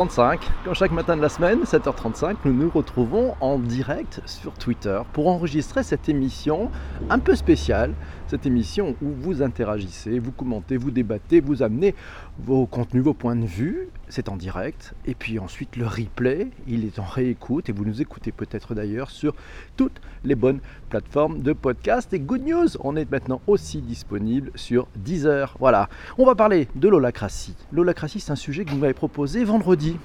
35, 0.00 0.40
comme 0.64 0.74
chaque 0.74 0.92
matin 0.92 1.14
de 1.14 1.20
la 1.20 1.28
semaine, 1.28 1.64
7h35, 1.64 2.36
nous 2.46 2.54
nous 2.54 2.70
retrouvons 2.70 3.34
en 3.42 3.58
direct 3.58 4.22
sur 4.24 4.54
Twitter 4.54 4.98
pour 5.12 5.28
enregistrer 5.28 5.82
cette 5.82 6.08
émission 6.08 6.70
un 7.10 7.18
peu 7.18 7.34
spéciale, 7.34 7.92
cette 8.30 8.46
émission 8.46 8.94
où 9.02 9.08
vous 9.08 9.42
interagissez, 9.42 10.20
vous 10.20 10.30
commentez, 10.30 10.76
vous 10.76 10.92
débattez, 10.92 11.40
vous 11.40 11.64
amenez 11.64 11.96
vos 12.38 12.64
contenus, 12.64 13.02
vos 13.02 13.12
points 13.12 13.34
de 13.34 13.44
vue, 13.44 13.88
c'est 14.08 14.28
en 14.28 14.36
direct, 14.36 14.94
et 15.04 15.16
puis 15.16 15.40
ensuite 15.40 15.76
le 15.76 15.84
replay, 15.84 16.48
il 16.68 16.84
est 16.84 17.00
en 17.00 17.04
réécoute, 17.04 17.68
et 17.68 17.72
vous 17.72 17.84
nous 17.84 18.00
écoutez 18.00 18.30
peut-être 18.30 18.72
d'ailleurs 18.72 19.10
sur 19.10 19.34
toutes 19.76 20.00
les 20.22 20.36
bonnes 20.36 20.60
plateformes 20.90 21.42
de 21.42 21.52
podcast. 21.52 22.12
Et 22.12 22.20
good 22.20 22.46
news, 22.46 22.68
on 22.78 22.94
est 22.94 23.10
maintenant 23.10 23.40
aussi 23.48 23.82
disponible 23.82 24.52
sur 24.54 24.86
Deezer. 24.94 25.56
Voilà, 25.58 25.88
on 26.16 26.24
va 26.24 26.36
parler 26.36 26.68
de 26.76 26.88
l'holacratie. 26.88 27.56
L'holacratie, 27.72 28.20
c'est 28.20 28.30
un 28.30 28.36
sujet 28.36 28.64
que 28.64 28.70
vous 28.70 28.78
m'avez 28.78 28.94
proposé 28.94 29.42
vendredi 29.42 29.96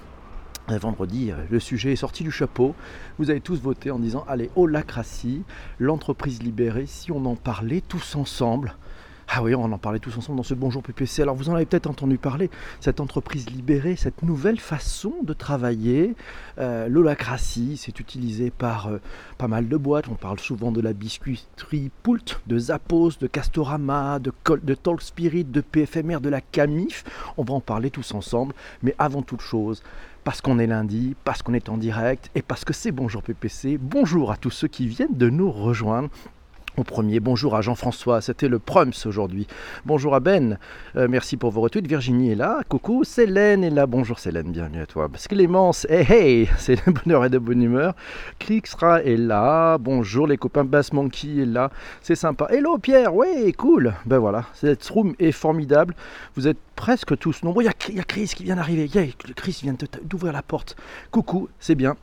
vendredi, 0.74 1.32
euh, 1.32 1.36
le 1.50 1.60
sujet 1.60 1.94
est 1.94 1.98
sorti 1.98 2.24
du 2.24 2.32
chapeau. 2.32 2.76
Vous 3.20 3.30
avez 3.30 3.42
tous 3.42 3.62
voté 3.62 3.92
en 3.92 4.00
disant 4.00 4.26
allez, 4.28 4.50
holacratie, 4.56 5.44
l'entreprise 5.80 6.42
libérée, 6.42 6.86
si 6.88 7.12
on 7.12 7.26
en 7.26 7.36
parlait 7.36 7.82
tous 7.82 8.16
ensemble. 8.16 8.76
Ah 9.28 9.42
oui, 9.42 9.56
on 9.56 9.64
en 9.64 9.78
parlait 9.80 9.98
tous 9.98 10.16
ensemble 10.18 10.38
dans 10.38 10.44
ce 10.44 10.54
Bonjour 10.54 10.84
PPC. 10.84 11.24
Alors 11.24 11.36
vous 11.36 11.50
en 11.50 11.56
avez 11.56 11.66
peut-être 11.66 11.90
entendu 11.90 12.20
parler, 12.20 12.52
cette 12.80 13.00
entreprise 13.00 13.50
libérée, 13.50 13.96
cette 13.96 14.22
nouvelle 14.22 14.60
façon 14.60 15.14
de 15.24 15.34
travailler. 15.34 16.16
Euh, 16.60 16.88
L'holacratie, 16.88 17.76
c'est 17.76 18.00
utilisé 18.00 18.52
par 18.52 18.88
euh, 18.88 19.00
pas 19.40 19.48
mal 19.48 19.68
de 19.68 19.78
boîtes. 19.78 20.08
On 20.10 20.16
parle 20.16 20.40
souvent 20.40 20.72
de 20.72 20.80
la 20.80 20.94
biscuiterie 20.94 21.90
Poult, 22.04 22.40
de 22.46 22.58
Zappos, 22.60 23.18
de 23.20 23.26
Castorama, 23.26 24.20
de, 24.20 24.32
de 24.62 24.74
Talk 24.76 25.02
Spirit, 25.02 25.44
de 25.44 25.62
PFMR, 25.62 26.20
de 26.22 26.30
la 26.30 26.42
Camif. 26.42 27.04
On 27.38 27.44
va 27.44 27.56
en 27.56 27.62
parler 27.62 27.90
tous 27.90 28.14
ensemble. 28.14 28.54
Mais 28.84 28.94
avant 29.00 29.24
toute 29.24 29.42
chose, 29.42 29.82
parce 30.26 30.42
qu'on 30.42 30.58
est 30.58 30.68
lundi, 30.68 31.16
parce 31.24 31.44
qu'on 31.44 31.54
est 31.54 31.70
en 31.70 31.78
direct 31.78 32.32
et 32.34 32.42
parce 32.42 32.66
que 32.66 32.74
c'est 32.74 32.92
Bonjour 32.92 33.22
PPC. 33.22 33.78
Bonjour 33.78 34.32
à 34.32 34.38
tous 34.38 34.50
ceux 34.50 34.68
qui 34.68 34.88
viennent 34.88 35.16
de 35.16 35.30
nous 35.30 35.52
rejoindre. 35.52 36.10
Au 36.78 36.84
premier, 36.84 37.22
bonjour 37.22 37.56
à 37.56 37.62
Jean-François, 37.62 38.20
c'était 38.20 38.50
le 38.50 38.60
Prums 38.60 38.92
aujourd'hui. 39.06 39.48
Bonjour 39.86 40.14
à 40.14 40.20
Ben, 40.20 40.60
euh, 40.98 41.08
merci 41.10 41.38
pour 41.38 41.52
vos 41.52 41.62
retweets. 41.62 41.88
Virginie 41.88 42.32
est 42.32 42.36
là, 42.36 42.64
coucou, 42.68 43.06
Célène 43.06 43.64
est 43.64 43.70
là, 43.70 43.86
bonjour 43.86 44.20
Célène, 44.20 44.52
bienvenue 44.52 44.82
à 44.82 44.86
toi. 44.86 45.10
Clémence, 45.30 45.88
hey 45.90 46.06
hey, 46.12 46.50
c'est 46.58 46.86
de 46.86 46.92
bonheur 46.92 47.24
et 47.24 47.30
de 47.30 47.38
bonne 47.38 47.62
humeur. 47.62 47.96
Krixra 48.40 49.02
est 49.04 49.16
là, 49.16 49.78
bonjour 49.78 50.28
les 50.28 50.36
copains, 50.36 50.66
Bass 50.66 50.92
Monkey 50.92 51.44
est 51.44 51.46
là, 51.46 51.70
c'est 52.02 52.16
sympa. 52.16 52.48
Hello 52.50 52.78
Pierre, 52.78 53.16
ouais, 53.16 53.54
cool. 53.54 53.94
Ben 54.06 54.18
voilà, 54.18 54.44
cette 54.54 54.86
room 54.90 55.16
est 55.18 55.32
formidable, 55.32 55.96
vous 56.36 56.46
êtes 56.46 56.60
presque 56.76 57.18
tous 57.18 57.42
nombreux. 57.44 57.64
Il 57.64 57.96
y, 57.96 58.00
a 58.02 58.04
Chris 58.04 58.34
qui 58.36 58.44
vient 58.44 58.58
d'arriver, 58.58 58.90
Chris 59.38 59.60
vient 59.64 59.78
d'ouvrir 60.04 60.34
la 60.34 60.42
porte. 60.42 60.76
Coucou, 61.10 61.48
c'est 61.58 61.76
bien, 61.76 61.96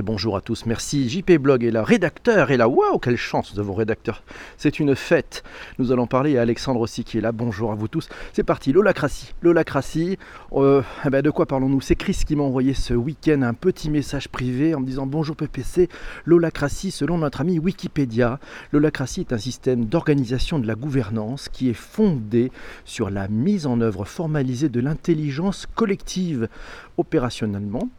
bonjour 0.00 0.36
à 0.36 0.40
tous, 0.40 0.64
merci. 0.64 1.10
JP 1.10 1.32
Blog 1.32 1.64
est 1.64 1.70
là, 1.70 1.84
rédacteur 1.84 2.50
est 2.50 2.56
là. 2.56 2.66
Waouh, 2.66 2.98
quelle 2.98 3.18
chance 3.18 3.54
de 3.54 3.60
vos 3.60 3.74
rédacteurs. 3.74 4.22
C'est 4.56 4.80
une 4.80 4.96
fête. 4.96 5.42
Nous 5.78 5.92
allons 5.92 6.06
parler 6.06 6.38
à 6.38 6.42
Alexandre 6.42 6.80
aussi 6.80 7.04
qui 7.04 7.18
est 7.18 7.20
là. 7.20 7.30
Bonjour 7.32 7.72
à 7.72 7.74
vous 7.74 7.88
tous. 7.88 8.08
C'est 8.32 8.42
parti, 8.42 8.72
l'holacratie. 8.72 9.34
L'holacratie, 9.42 10.18
euh, 10.54 10.80
eh 11.04 11.10
ben 11.10 11.20
de 11.20 11.30
quoi 11.30 11.44
parlons-nous? 11.44 11.82
C'est 11.82 11.94
Chris 11.94 12.22
qui 12.26 12.36
m'a 12.36 12.42
envoyé 12.42 12.72
ce 12.72 12.94
week-end 12.94 13.42
un 13.42 13.52
petit 13.52 13.90
message 13.90 14.30
privé 14.30 14.74
en 14.74 14.80
me 14.80 14.86
disant 14.86 15.06
Bonjour 15.06 15.36
PPC, 15.36 15.90
l'holacratie 16.24 16.90
selon 16.90 17.18
notre 17.18 17.42
ami 17.42 17.58
Wikipédia. 17.58 18.40
L'holacratie 18.72 19.20
est 19.20 19.34
un 19.34 19.38
système 19.38 19.84
d'organisation 19.84 20.58
de 20.58 20.66
la 20.66 20.74
gouvernance 20.74 21.50
qui 21.50 21.68
est 21.68 21.74
fondé 21.74 22.50
sur 22.86 23.10
la 23.10 23.28
mise 23.28 23.66
en 23.66 23.80
œuvre 23.82 24.06
formalisée 24.06 24.70
de 24.70 24.80
l'intelligence 24.80 25.66
collective 25.74 26.48
opérationnellement 26.96 27.90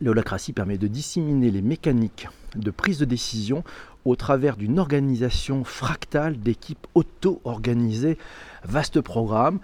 L'holacratie 0.00 0.52
permet 0.52 0.78
de 0.78 0.86
disséminer 0.86 1.50
les 1.50 1.62
mécaniques 1.62 2.28
de 2.54 2.70
prise 2.70 2.98
de 2.98 3.04
décision 3.04 3.64
au 4.04 4.16
travers 4.16 4.56
d'une 4.56 4.78
organisation 4.78 5.64
fractale 5.64 6.38
d'équipes 6.38 6.86
auto-organisées. 6.94 8.18
Vaste 8.64 9.00
programme, 9.00 9.60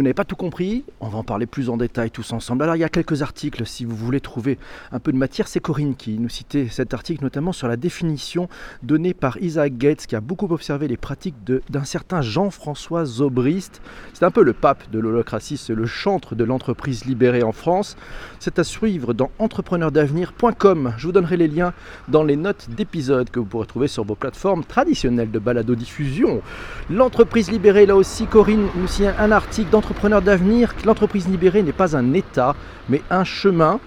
vous 0.00 0.04
n'avez 0.04 0.14
pas 0.14 0.24
tout 0.24 0.34
compris, 0.34 0.82
on 1.00 1.08
va 1.08 1.18
en 1.18 1.24
parler 1.24 1.44
plus 1.44 1.68
en 1.68 1.76
détail 1.76 2.10
tous 2.10 2.32
ensemble. 2.32 2.62
Alors 2.62 2.74
il 2.74 2.78
y 2.78 2.84
a 2.84 2.88
quelques 2.88 3.20
articles 3.20 3.66
si 3.66 3.84
vous 3.84 3.94
voulez 3.94 4.22
trouver 4.22 4.56
un 4.92 4.98
peu 4.98 5.12
de 5.12 5.18
matière. 5.18 5.46
C'est 5.46 5.60
Corinne 5.60 5.94
qui 5.94 6.18
nous 6.18 6.30
citait 6.30 6.68
cet 6.70 6.94
article 6.94 7.22
notamment 7.22 7.52
sur 7.52 7.68
la 7.68 7.76
définition 7.76 8.48
donnée 8.82 9.12
par 9.12 9.36
Isaac 9.42 9.76
Gates 9.76 10.06
qui 10.06 10.16
a 10.16 10.22
beaucoup 10.22 10.50
observé 10.54 10.88
les 10.88 10.96
pratiques 10.96 11.34
d'un 11.44 11.84
certain 11.84 12.22
Jean-François 12.22 13.04
Zobrist. 13.04 13.82
C'est 14.14 14.24
un 14.24 14.30
peu 14.30 14.42
le 14.42 14.54
pape 14.54 14.90
de 14.90 14.98
l'holocratie, 14.98 15.58
c'est 15.58 15.74
le 15.74 15.84
chantre 15.84 16.34
de 16.34 16.44
l'entreprise 16.44 17.04
libérée 17.04 17.42
en 17.42 17.52
France. 17.52 17.98
C'est 18.38 18.58
à 18.58 18.64
suivre 18.64 19.12
dans 19.12 19.30
entrepreneurdavenir.com. 19.38 20.94
Je 20.96 21.06
vous 21.08 21.12
donnerai 21.12 21.36
les 21.36 21.48
liens 21.48 21.74
dans 22.08 22.22
les 22.22 22.36
notes 22.36 22.70
d'épisode 22.70 23.28
que 23.28 23.38
vous 23.38 23.44
pourrez 23.44 23.66
trouver 23.66 23.88
sur 23.88 24.04
vos 24.04 24.14
plateformes 24.14 24.64
traditionnelles 24.64 25.30
de 25.30 25.38
balado-diffusion. 25.38 26.40
L'entreprise 26.88 27.50
libérée, 27.50 27.84
là 27.84 27.96
aussi, 27.96 28.24
Corinne 28.24 28.66
nous 28.76 28.86
cite 28.86 29.08
un 29.18 29.30
article 29.30 29.68
dans 29.70 29.82
entrepreneur 29.90 30.22
d'avenir, 30.22 30.72
l'entreprise 30.84 31.28
libérée 31.28 31.64
n'est 31.64 31.72
pas 31.72 31.96
un 31.96 32.12
état, 32.12 32.54
mais 32.88 33.02
un 33.10 33.24
chemin. 33.24 33.80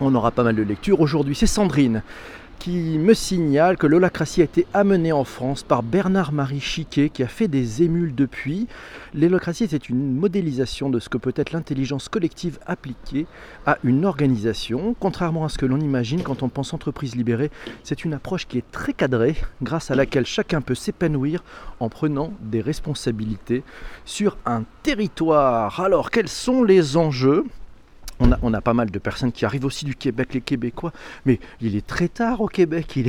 On 0.00 0.12
aura 0.16 0.32
pas 0.32 0.42
mal 0.42 0.56
de 0.56 0.62
lectures. 0.62 1.00
Aujourd'hui, 1.00 1.36
c'est 1.36 1.46
Sandrine 1.46 2.02
qui 2.58 2.98
me 2.98 3.14
signale 3.14 3.76
que 3.76 3.86
l'holacratie 3.86 4.40
a 4.40 4.44
été 4.44 4.66
amenée 4.74 5.12
en 5.12 5.24
France 5.24 5.62
par 5.62 5.82
Bernard-Marie 5.82 6.60
Chiquet 6.60 7.10
qui 7.10 7.22
a 7.22 7.28
fait 7.28 7.48
des 7.48 7.82
émules 7.82 8.14
depuis. 8.14 8.66
L'holacratie 9.14 9.66
c'est 9.68 9.88
une 9.88 10.14
modélisation 10.14 10.90
de 10.90 10.98
ce 10.98 11.08
que 11.08 11.18
peut 11.18 11.32
être 11.36 11.52
l'intelligence 11.52 12.08
collective 12.08 12.58
appliquée 12.66 13.26
à 13.66 13.78
une 13.84 14.04
organisation. 14.04 14.94
Contrairement 14.98 15.44
à 15.44 15.48
ce 15.48 15.58
que 15.58 15.66
l'on 15.66 15.80
imagine 15.80 16.22
quand 16.22 16.42
on 16.42 16.48
pense 16.48 16.74
entreprise 16.74 17.14
libérée, 17.14 17.50
c'est 17.82 18.04
une 18.04 18.14
approche 18.14 18.46
qui 18.46 18.58
est 18.58 18.70
très 18.70 18.92
cadrée 18.92 19.36
grâce 19.62 19.90
à 19.90 19.94
laquelle 19.94 20.26
chacun 20.26 20.60
peut 20.60 20.74
s'épanouir 20.74 21.42
en 21.80 21.88
prenant 21.88 22.32
des 22.40 22.60
responsabilités 22.60 23.62
sur 24.04 24.36
un 24.46 24.64
territoire. 24.82 25.80
Alors 25.80 26.10
quels 26.10 26.28
sont 26.28 26.64
les 26.64 26.96
enjeux? 26.96 27.44
On 28.20 28.54
a, 28.54 28.60
pas 28.60 28.74
mal 28.74 28.90
de 28.90 28.98
personnes 28.98 29.32
qui 29.32 29.44
arrivent 29.44 29.64
aussi 29.64 29.84
du 29.84 29.94
Québec, 29.94 30.34
les 30.34 30.40
Québécois, 30.40 30.92
mais 31.24 31.38
il 31.60 31.76
est 31.76 31.86
très 31.86 32.08
tard 32.08 32.40
au 32.40 32.48
Québec, 32.48 32.96
il 32.96 33.08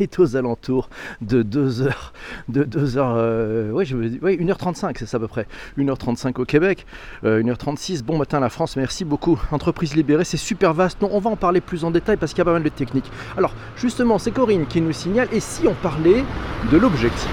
est, 0.00 0.18
aux 0.18 0.36
alentours 0.36 0.88
de 1.20 1.42
2 1.42 1.82
heures, 1.82 2.12
de 2.48 2.64
2 2.64 2.98
heures, 2.98 3.14
euh, 3.16 3.70
oui, 3.72 3.84
je, 3.86 3.96
1h35, 3.96 4.96
c'est 4.98 5.06
ça 5.06 5.16
à 5.16 5.20
peu 5.20 5.28
près, 5.28 5.46
1h35 5.78 6.40
au 6.40 6.44
Québec, 6.44 6.86
1h36, 7.24 8.00
euh, 8.00 8.02
bon 8.04 8.18
matin 8.18 8.40
la 8.40 8.50
France, 8.50 8.76
merci 8.76 9.04
beaucoup, 9.04 9.40
entreprise 9.50 9.94
libérée, 9.94 10.24
c'est 10.24 10.36
super 10.36 10.74
vaste, 10.74 11.00
non, 11.00 11.08
on 11.12 11.18
va 11.18 11.30
en 11.30 11.36
parler 11.36 11.60
plus 11.60 11.84
en 11.84 11.90
détail 11.90 12.16
parce 12.16 12.32
qu'il 12.32 12.38
y 12.38 12.42
a 12.42 12.44
pas 12.44 12.52
mal 12.52 12.62
de 12.62 12.68
techniques. 12.68 13.10
Alors, 13.36 13.54
justement, 13.76 14.18
c'est 14.18 14.30
Corinne 14.30 14.66
qui 14.66 14.80
nous 14.80 14.92
signale, 14.92 15.28
et 15.32 15.40
si 15.40 15.66
on 15.66 15.74
parlait 15.74 16.24
de 16.70 16.76
l'objectif? 16.76 17.28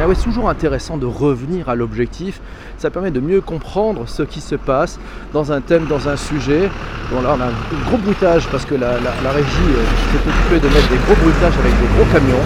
Ah 0.00 0.06
c'est 0.12 0.24
toujours 0.24 0.48
intéressant 0.48 0.96
de 0.96 1.06
revenir 1.06 1.68
à 1.68 1.76
l'objectif, 1.76 2.40
ça 2.78 2.90
permet 2.90 3.12
de 3.12 3.20
mieux 3.20 3.40
comprendre 3.40 4.08
ce 4.08 4.24
qui 4.24 4.40
se 4.40 4.56
passe 4.56 4.98
dans 5.32 5.52
un 5.52 5.60
thème, 5.60 5.86
dans 5.86 6.08
un 6.08 6.16
sujet, 6.16 6.63
Bon 7.10 7.22
là 7.22 7.36
on 7.36 7.40
a 7.40 7.46
un 7.46 7.84
gros 7.86 7.98
bruitage 7.98 8.46
parce 8.48 8.64
que 8.64 8.74
la, 8.74 8.90
régie 8.90 9.70
euh, 9.70 9.84
s'est 10.12 10.28
occupée 10.28 10.60
de 10.60 10.72
mettre 10.74 10.88
des 10.88 10.96
gros 10.96 11.14
bruitages 11.22 11.54
avec 11.58 11.72
des 11.80 11.86
gros 11.96 12.12
camions. 12.12 12.44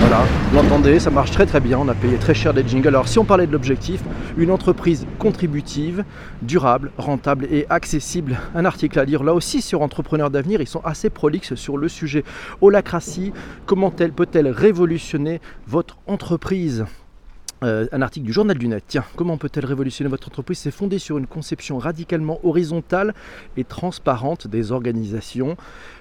Voilà, 0.00 0.24
vous 0.50 0.56
l'entendez, 0.56 0.98
ça 0.98 1.10
marche 1.10 1.30
très 1.30 1.46
très 1.46 1.60
bien, 1.60 1.78
on 1.78 1.88
a 1.88 1.94
payé 1.94 2.16
très 2.16 2.34
cher 2.34 2.52
des 2.52 2.66
jingles. 2.66 2.88
Alors 2.88 3.08
si 3.08 3.18
on 3.18 3.24
parlait 3.24 3.46
de 3.46 3.52
l'objectif, 3.52 4.02
une 4.36 4.50
entreprise 4.50 5.06
contributive, 5.18 6.04
durable, 6.42 6.90
rentable 6.98 7.46
et 7.50 7.64
accessible, 7.70 8.38
un 8.54 8.64
article 8.64 8.98
à 8.98 9.04
lire 9.04 9.22
là 9.22 9.32
aussi 9.32 9.62
sur 9.62 9.82
Entrepreneurs 9.82 10.30
d'avenir, 10.30 10.60
ils 10.60 10.66
sont 10.66 10.82
assez 10.84 11.10
prolixes 11.10 11.54
sur 11.54 11.76
le 11.76 11.88
sujet. 11.88 12.24
Holacratie, 12.60 13.32
comment 13.66 13.90
peut-elle 13.90 14.48
révolutionner 14.48 15.40
votre 15.66 15.96
entreprise? 16.06 16.84
Euh, 17.64 17.86
un 17.92 18.02
article 18.02 18.26
du 18.26 18.32
journal 18.32 18.58
du 18.58 18.68
net. 18.68 18.84
Tiens, 18.86 19.04
comment 19.16 19.38
peut-elle 19.38 19.64
révolutionner 19.64 20.10
votre 20.10 20.28
entreprise 20.28 20.58
C'est 20.58 20.70
fondé 20.70 20.98
sur 20.98 21.16
une 21.16 21.26
conception 21.26 21.78
radicalement 21.78 22.38
horizontale 22.44 23.14
et 23.56 23.64
transparente 23.64 24.46
des 24.46 24.70
organisations. 24.70 25.56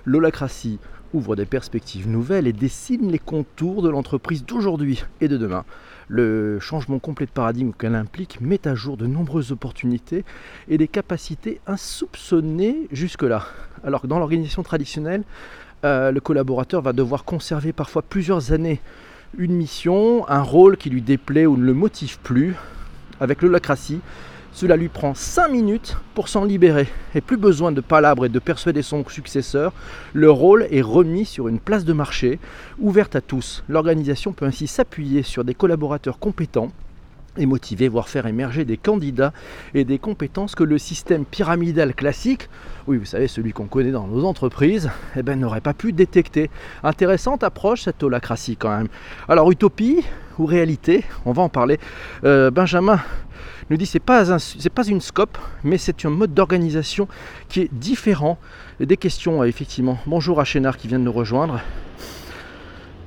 L'holacratie 0.05 0.79
ouvre 1.13 1.35
des 1.35 1.45
perspectives 1.45 2.09
nouvelles 2.09 2.47
et 2.47 2.53
dessine 2.53 3.09
les 3.09 3.19
contours 3.19 3.81
de 3.81 3.89
l'entreprise 3.89 4.43
d'aujourd'hui 4.45 5.03
et 5.21 5.27
de 5.27 5.37
demain. 5.37 5.63
Le 6.09 6.59
changement 6.59 6.99
complet 6.99 7.27
de 7.27 7.31
paradigme 7.31 7.71
qu'elle 7.71 7.95
implique 7.95 8.41
met 8.41 8.67
à 8.67 8.75
jour 8.75 8.97
de 8.97 9.07
nombreuses 9.07 9.51
opportunités 9.51 10.25
et 10.67 10.77
des 10.77 10.89
capacités 10.89 11.61
insoupçonnées 11.65 12.87
jusque-là. 12.91 13.45
Alors 13.85 14.01
que 14.01 14.07
dans 14.07 14.19
l'organisation 14.19 14.63
traditionnelle, 14.63 15.23
euh, 15.85 16.11
le 16.11 16.19
collaborateur 16.19 16.81
va 16.81 16.91
devoir 16.91 17.23
conserver 17.23 17.71
parfois 17.71 18.01
plusieurs 18.01 18.51
années 18.51 18.81
une 19.37 19.53
mission, 19.53 20.27
un 20.29 20.41
rôle 20.41 20.77
qui 20.77 20.89
lui 20.89 21.01
déplaît 21.01 21.45
ou 21.45 21.57
ne 21.57 21.65
le 21.65 21.73
motive 21.73 22.19
plus, 22.19 22.55
avec 23.19 23.41
l'holacratie, 23.41 24.01
cela 24.51 24.75
lui 24.75 24.87
prend 24.87 25.15
5 25.15 25.47
minutes 25.47 25.97
pour 26.13 26.29
s'en 26.29 26.45
libérer. 26.45 26.87
Et 27.15 27.21
plus 27.21 27.37
besoin 27.37 27.71
de 27.71 27.81
palabres 27.81 28.25
et 28.25 28.29
de 28.29 28.39
persuader 28.39 28.83
son 28.83 29.03
successeur. 29.07 29.73
Le 30.13 30.29
rôle 30.29 30.67
est 30.69 30.81
remis 30.81 31.25
sur 31.25 31.47
une 31.47 31.59
place 31.59 31.85
de 31.85 31.93
marché 31.93 32.39
ouverte 32.77 33.15
à 33.15 33.21
tous. 33.21 33.63
L'organisation 33.67 34.31
peut 34.31 34.45
ainsi 34.45 34.67
s'appuyer 34.67 35.23
sur 35.23 35.43
des 35.43 35.55
collaborateurs 35.55 36.19
compétents 36.19 36.71
et 37.37 37.45
motiver, 37.45 37.87
voire 37.87 38.09
faire 38.09 38.25
émerger 38.25 38.65
des 38.65 38.77
candidats 38.77 39.33
et 39.73 39.83
des 39.83 39.99
compétences 39.99 40.55
que 40.55 40.63
le 40.63 40.77
système 40.77 41.25
pyramidal 41.25 41.93
classique, 41.95 42.49
oui 42.87 42.97
vous 42.97 43.05
savez 43.05 43.27
celui 43.27 43.53
qu'on 43.53 43.65
connaît 43.65 43.91
dans 43.91 44.07
nos 44.07 44.25
entreprises, 44.25 44.89
eh 45.15 45.23
ben, 45.23 45.39
n'aurait 45.39 45.61
pas 45.61 45.73
pu 45.73 45.93
détecter. 45.93 46.49
Intéressante 46.83 47.43
approche 47.43 47.83
cette 47.83 48.03
holacratie 48.03 48.57
quand 48.57 48.75
même. 48.75 48.87
Alors 49.27 49.51
utopie 49.51 50.03
ou 50.39 50.45
réalité, 50.45 51.03
on 51.25 51.31
va 51.31 51.43
en 51.43 51.49
parler. 51.49 51.79
Euh, 52.23 52.51
Benjamin 52.51 52.99
nous 53.69 53.77
dit 53.77 53.85
c'est 53.85 53.99
pas 53.99 54.25
pas 54.75 54.87
une 54.87 55.01
scope, 55.01 55.37
mais 55.63 55.77
c'est 55.77 56.05
un 56.05 56.09
mode 56.09 56.33
d'organisation 56.33 57.07
qui 57.49 57.61
est 57.61 57.73
différent. 57.73 58.37
Des 58.79 58.97
questions 58.97 59.43
effectivement. 59.43 59.97
Bonjour 60.05 60.39
à 60.39 60.45
Chénard 60.45 60.77
qui 60.77 60.87
vient 60.87 60.99
de 60.99 61.05
nous 61.05 61.11
rejoindre. 61.11 61.61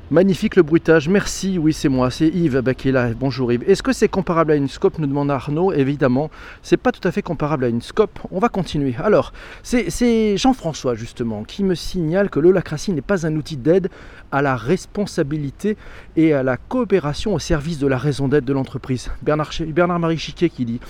Magnifique 0.08 0.55
le 0.55 0.62
bruitage, 0.62 1.08
merci, 1.08 1.58
oui 1.58 1.73
c'est 1.73 1.88
moi, 1.88 2.12
c'est 2.12 2.29
Yves 2.29 2.62
qui 2.75 2.91
est 2.91 2.93
là. 2.93 3.11
Bonjour 3.19 3.53
Yves. 3.53 3.64
Est-ce 3.69 3.82
que 3.82 3.93
c'est 3.93 4.06
comparable 4.06 4.53
à 4.53 4.55
une 4.55 4.69
scope 4.69 5.00
nous 5.00 5.06
demande 5.08 5.32
Arnaud. 5.32 5.73
Évidemment, 5.73 6.31
c'est 6.62 6.76
pas 6.76 6.93
tout 6.93 7.06
à 7.08 7.11
fait 7.11 7.23
comparable 7.23 7.64
à 7.64 7.69
une 7.69 7.82
scope. 7.82 8.20
On 8.31 8.38
va 8.38 8.49
continuer. 8.49 8.94
Alors, 9.03 9.32
c'est 9.64 10.37
Jean-François 10.37 10.94
justement 10.94 11.43
qui 11.43 11.64
me 11.64 11.75
signale 11.75 12.31
que 12.31 12.38
l'holacratie 12.38 12.93
n'est 12.93 13.00
pas 13.00 13.26
un 13.26 13.35
outil 13.35 13.56
d'aide 13.56 13.88
à 14.31 14.43
la 14.43 14.55
responsabilité 14.55 15.76
et 16.14 16.35
à 16.35 16.44
la 16.44 16.56
coopération 16.56 17.35
au 17.35 17.41
service 17.41 17.81
de 17.81 17.88
la 17.88 17.99
raison 17.99 18.29
d'être 18.29 18.44
de 18.44 18.52
l'entreprise. 18.52 19.11
Bernard, 19.23 19.50
Bernard-Marie 19.67 20.19
Chiquet 20.19 20.50
qui 20.50 20.67
dit 20.67 20.81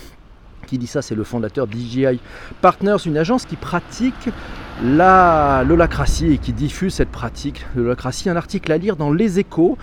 qui 0.67 0.77
dit 0.77 0.87
ça, 0.87 1.01
c'est 1.01 1.15
le 1.15 1.23
fondateur 1.23 1.65
d'IGI 1.65 2.19
Partners, 2.61 2.97
une 3.05 3.17
agence 3.17 3.45
qui 3.45 3.55
pratique 3.55 4.29
la 4.83 5.63
et 6.21 6.37
qui 6.37 6.53
diffuse 6.53 6.93
cette 6.93 7.09
pratique 7.09 7.65
de 7.75 7.81
l'holacratie. 7.81 8.29
Un 8.29 8.35
article 8.35 8.71
à 8.71 8.77
lire 8.77 8.95
dans 8.95 9.11
Les 9.11 9.39
Échos. 9.39 9.77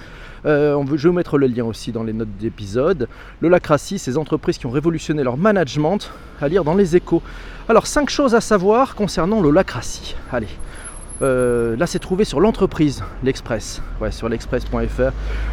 Euh, 0.47 0.81
je 0.91 0.95
vais 0.95 1.09
vous 1.09 1.15
mettre 1.15 1.39
le 1.39 1.47
lien 1.47 1.65
aussi 1.65 1.91
dans 1.91 2.03
les 2.03 2.13
notes 2.13 2.37
d'épisode. 2.39 3.09
L'holacratie, 3.41 3.99
ces 3.99 4.19
entreprises 4.19 4.59
qui 4.59 4.67
ont 4.67 4.71
révolutionné 4.71 5.25
leur 5.25 5.37
management, 5.37 6.11
à 6.41 6.49
lire 6.49 6.65
dans 6.65 6.75
Les 6.75 6.97
Échos. 6.97 7.23
Alors, 7.69 7.87
cinq 7.87 8.11
choses 8.11 8.35
à 8.35 8.41
savoir 8.41 8.95
concernant 8.95 9.41
l'holacratie. 9.41 10.15
Allez. 10.31 10.49
Euh, 11.23 11.77
là, 11.77 11.87
c'est 11.87 12.01
trouvé 12.01 12.25
sur 12.25 12.41
l'entreprise, 12.41 13.03
l'Express, 13.23 13.81
ouais, 14.01 14.11
sur 14.11 14.29
l'express.fr. 14.29 15.13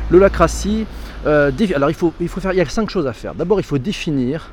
L'holacratie, 0.09 0.85
euh, 1.25 1.51
alors 1.75 1.89
il 1.89 1.95
faut, 1.95 2.13
il 2.19 2.27
faut 2.27 2.41
faire, 2.41 2.51
il 2.51 2.57
y 2.57 2.61
a 2.61 2.65
cinq 2.65 2.89
choses 2.89 3.07
à 3.07 3.13
faire. 3.13 3.35
D'abord, 3.35 3.59
il 3.59 3.63
faut 3.63 3.77
définir 3.77 4.51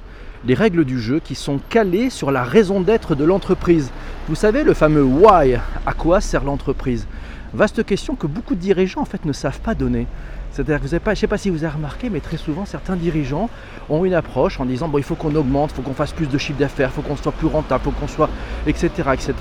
les 0.49 0.55
règles 0.55 0.87
du 0.87 0.99
jeu 0.99 1.21
qui 1.21 1.35
sont 1.35 1.61
calées 1.69 2.09
sur 2.09 2.31
la 2.31 2.43
raison 2.43 2.81
d'être 2.81 3.15
de 3.15 3.23
l'entreprise. 3.23 3.91
Vous 4.29 4.35
savez, 4.35 4.65
le 4.65 4.73
fameux 4.73 5.03
why, 5.05 5.59
à 5.85 5.93
quoi 5.93 6.23
sert 6.23 6.43
l'entreprise? 6.43 7.07
Vaste 7.53 7.85
question 7.85 8.15
que 8.15 8.27
beaucoup 8.27 8.55
de 8.55 8.61
dirigeants 8.61 9.03
en 9.03 9.05
fait 9.05 9.27
ne 9.27 9.35
savent 9.35 9.61
pas 9.61 9.75
donner. 9.75 10.07
C'est-à-dire 10.51 10.79
que 10.79 10.85
vous 10.85 10.95
avez 10.95 11.01
pas, 11.01 11.13
je 11.13 11.19
ne 11.19 11.21
sais 11.21 11.27
pas 11.27 11.37
si 11.37 11.51
vous 11.51 11.65
avez 11.65 11.75
remarqué, 11.75 12.09
mais 12.09 12.21
très 12.21 12.39
souvent 12.39 12.65
certains 12.65 12.97
dirigeants 12.97 13.51
ont 13.91 14.07
une 14.07 14.15
approche 14.15 14.59
en 14.59 14.65
disant 14.65 14.89
bon 14.89 14.97
il 14.97 15.05
faut 15.05 15.17
qu'on 15.17 15.35
augmente, 15.35 15.71
il 15.73 15.77
faut 15.77 15.83
qu'on 15.83 15.93
fasse 15.93 16.13
plus 16.13 16.27
de 16.27 16.39
chiffre 16.39 16.59
d'affaires, 16.59 16.91
il 16.93 17.03
faut 17.03 17.07
qu'on 17.07 17.17
soit 17.17 17.33
plus 17.33 17.47
rentable, 17.47 17.83
il 17.85 17.93
faut 17.93 18.01
qu'on 18.01 18.09
soit 18.09 18.31
etc 18.67 18.89
etc. 19.13 19.35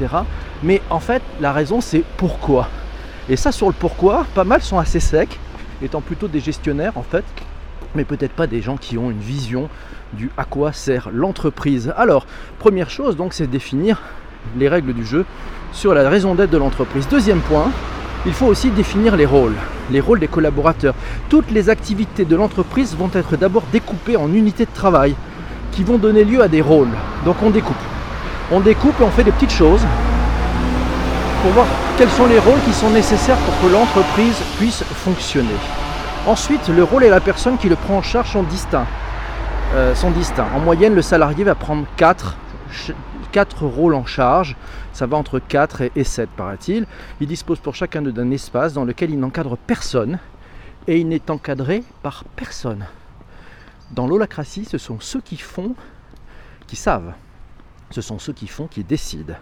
Mais 0.61 0.81
en 0.89 0.99
fait 0.99 1.21
la 1.39 1.53
raison 1.53 1.79
c'est 1.79 2.03
pourquoi? 2.17 2.67
Et 3.29 3.37
ça 3.37 3.53
sur 3.53 3.67
le 3.67 3.73
pourquoi, 3.73 4.25
pas 4.35 4.43
mal 4.43 4.61
sont 4.61 4.77
assez 4.77 4.99
secs, 4.99 5.39
étant 5.81 6.01
plutôt 6.01 6.27
des 6.27 6.41
gestionnaires 6.41 6.97
en 6.97 7.03
fait, 7.03 7.23
mais 7.97 8.05
peut-être 8.05 8.31
pas 8.31 8.47
des 8.47 8.61
gens 8.61 8.77
qui 8.77 8.97
ont 8.97 9.11
une 9.11 9.19
vision 9.19 9.69
du 10.13 10.29
à 10.37 10.45
quoi 10.45 10.71
sert 10.71 11.09
l'entreprise. 11.11 11.91
Alors, 11.97 12.25
première 12.59 12.89
chose, 12.89 13.17
donc, 13.17 13.33
c'est 13.33 13.47
définir 13.47 14.01
les 14.57 14.69
règles 14.69 14.93
du 14.93 15.05
jeu 15.05 15.25
sur 15.73 15.93
la 15.93 16.07
raison 16.07 16.35
d'être 16.35 16.51
de 16.51 16.57
l'entreprise. 16.57 17.07
Deuxième 17.09 17.39
point, 17.41 17.71
il 18.25 18.33
faut 18.33 18.45
aussi 18.45 18.69
définir 18.69 19.15
les 19.15 19.25
rôles, 19.25 19.55
les 19.91 19.99
rôles 19.99 20.19
des 20.19 20.27
collaborateurs. 20.27 20.95
Toutes 21.27 21.51
les 21.51 21.69
activités 21.69 22.23
de 22.23 22.35
l'entreprise 22.35 22.95
vont 22.95 23.09
être 23.13 23.35
d'abord 23.35 23.63
découpées 23.71 24.15
en 24.15 24.31
unités 24.31 24.65
de 24.65 24.73
travail 24.73 25.15
qui 25.71 25.83
vont 25.83 25.97
donner 25.97 26.23
lieu 26.23 26.41
à 26.41 26.47
des 26.47 26.61
rôles. 26.61 26.93
Donc 27.25 27.37
on 27.43 27.49
découpe. 27.49 27.75
On 28.51 28.59
découpe 28.59 28.99
et 29.01 29.03
on 29.03 29.11
fait 29.11 29.23
des 29.23 29.31
petites 29.31 29.51
choses 29.51 29.81
pour 31.41 31.51
voir 31.51 31.67
quels 31.97 32.09
sont 32.09 32.27
les 32.27 32.39
rôles 32.39 32.61
qui 32.65 32.73
sont 32.73 32.89
nécessaires 32.91 33.37
pour 33.37 33.59
que 33.61 33.73
l'entreprise 33.73 34.37
puisse 34.57 34.83
fonctionner. 34.83 35.57
Ensuite, 36.27 36.67
le 36.67 36.83
rôle 36.83 37.05
et 37.05 37.09
la 37.09 37.21
personne 37.21 37.57
qui 37.57 37.69
le 37.69 37.77
prend 37.77 37.99
en 37.99 38.01
charge 38.01 38.33
sont 38.33 38.43
distincts. 38.43 38.85
Euh. 39.75 39.95
En 40.53 40.59
moyenne, 40.59 40.93
le 40.93 41.01
salarié 41.01 41.45
va 41.45 41.55
prendre 41.55 41.87
4, 41.95 42.35
rôles 43.61 43.93
en 43.93 44.05
charge. 44.05 44.57
Ça 44.91 45.07
va 45.07 45.15
entre 45.15 45.39
4 45.39 45.83
et 45.95 46.03
7, 46.03 46.29
paraît-il. 46.31 46.85
Il 47.21 47.27
dispose 47.27 47.59
pour 47.59 47.75
chacun 47.75 48.01
d'eux 48.01 48.11
d'un 48.11 48.29
espace 48.31 48.73
dans 48.73 48.83
lequel 48.83 49.11
il 49.11 49.19
n'encadre 49.21 49.55
personne 49.55 50.19
et 50.85 50.99
il 50.99 51.07
n'est 51.07 51.31
encadré 51.31 51.81
par 52.03 52.25
personne. 52.35 52.85
Dans 53.91 54.05
l'holacratie, 54.05 54.65
ce 54.65 54.77
sont 54.77 54.99
ceux 54.99 55.21
qui 55.21 55.37
font 55.37 55.75
qui 56.67 56.75
savent. 56.75 57.13
Ce 57.89 58.01
sont 58.01 58.19
ceux 58.19 58.33
qui 58.33 58.47
font 58.47 58.67
qui 58.67 58.83
décident. 58.83 59.35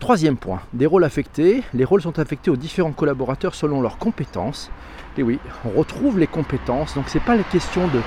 Troisième 0.00 0.36
point, 0.36 0.62
des 0.72 0.86
rôles 0.86 1.04
affectés. 1.04 1.62
Les 1.72 1.84
rôles 1.84 2.02
sont 2.02 2.18
affectés 2.18 2.50
aux 2.50 2.56
différents 2.56 2.90
collaborateurs 2.90 3.54
selon 3.54 3.80
leurs 3.80 3.98
compétences. 3.98 4.68
Et 5.18 5.22
oui, 5.22 5.38
on 5.64 5.78
retrouve 5.78 6.18
les 6.18 6.26
compétences. 6.26 6.94
Donc 6.94 7.04
c'est 7.08 7.22
pas 7.22 7.36
la 7.36 7.42
question 7.42 7.86
de 7.88 8.00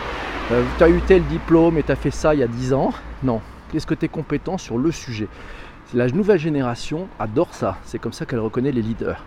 euh, 0.52 0.64
tu 0.78 0.84
as 0.84 0.90
eu 0.90 1.02
tel 1.02 1.24
diplôme 1.26 1.78
et 1.78 1.84
tu 1.84 1.96
fait 1.96 2.12
ça 2.12 2.34
il 2.34 2.40
y 2.40 2.44
a 2.44 2.48
10 2.48 2.74
ans. 2.74 2.92
Non. 3.24 3.42
Qu'est-ce 3.72 3.88
que 3.88 3.96
tu 3.96 4.06
es 4.06 4.10
compétent 4.10 4.58
sur 4.58 4.78
le 4.78 4.92
sujet? 4.92 5.28
La 5.94 6.08
nouvelle 6.08 6.40
génération 6.40 7.08
adore 7.20 7.54
ça. 7.54 7.78
C'est 7.84 8.00
comme 8.00 8.14
ça 8.14 8.26
qu'elle 8.26 8.40
reconnaît 8.40 8.72
les 8.72 8.82
leaders. 8.82 9.24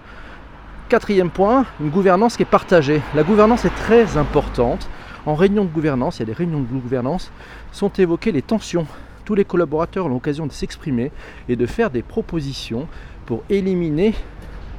Quatrième 0.89 1.31
point, 1.31 1.67
une 1.81 1.91
gouvernance 1.91 2.37
qui 2.37 2.43
est 2.43 2.47
partagée. 2.47 3.01
La 3.15 3.23
gouvernance 3.23 3.65
est 3.65 3.75
très 3.75 4.17
importante. 4.17 4.89
En 5.27 5.35
réunion 5.35 5.65
de 5.65 5.71
gouvernance, 5.71 6.17
il 6.17 6.21
y 6.21 6.23
a 6.23 6.27
des 6.27 6.33
réunions 6.33 6.61
de 6.61 6.67
gouvernance, 6.67 7.31
sont 7.73 7.91
évoquées 7.91 8.33
les 8.33 8.43
tensions. 8.43 8.87
Tous 9.25 9.35
les 9.35 9.45
collaborateurs 9.45 10.07
ont 10.07 10.09
l'occasion 10.09 10.47
de 10.47 10.53
s'exprimer 10.53 11.13
et 11.49 11.57
de 11.57 11.67
faire 11.67 11.91
des 11.91 12.03
propositions 12.03 12.89
pour 13.27 13.43
éliminer 13.51 14.15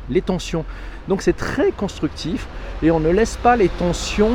les 0.10 0.22
tensions. 0.22 0.66
Donc 1.08 1.22
c'est 1.22 1.36
très 1.36 1.72
constructif 1.72 2.48
et 2.84 2.92
on 2.92 3.00
ne 3.00 3.10
laisse 3.10 3.38
pas 3.38 3.56
les 3.56 3.70
tensions 3.70 4.32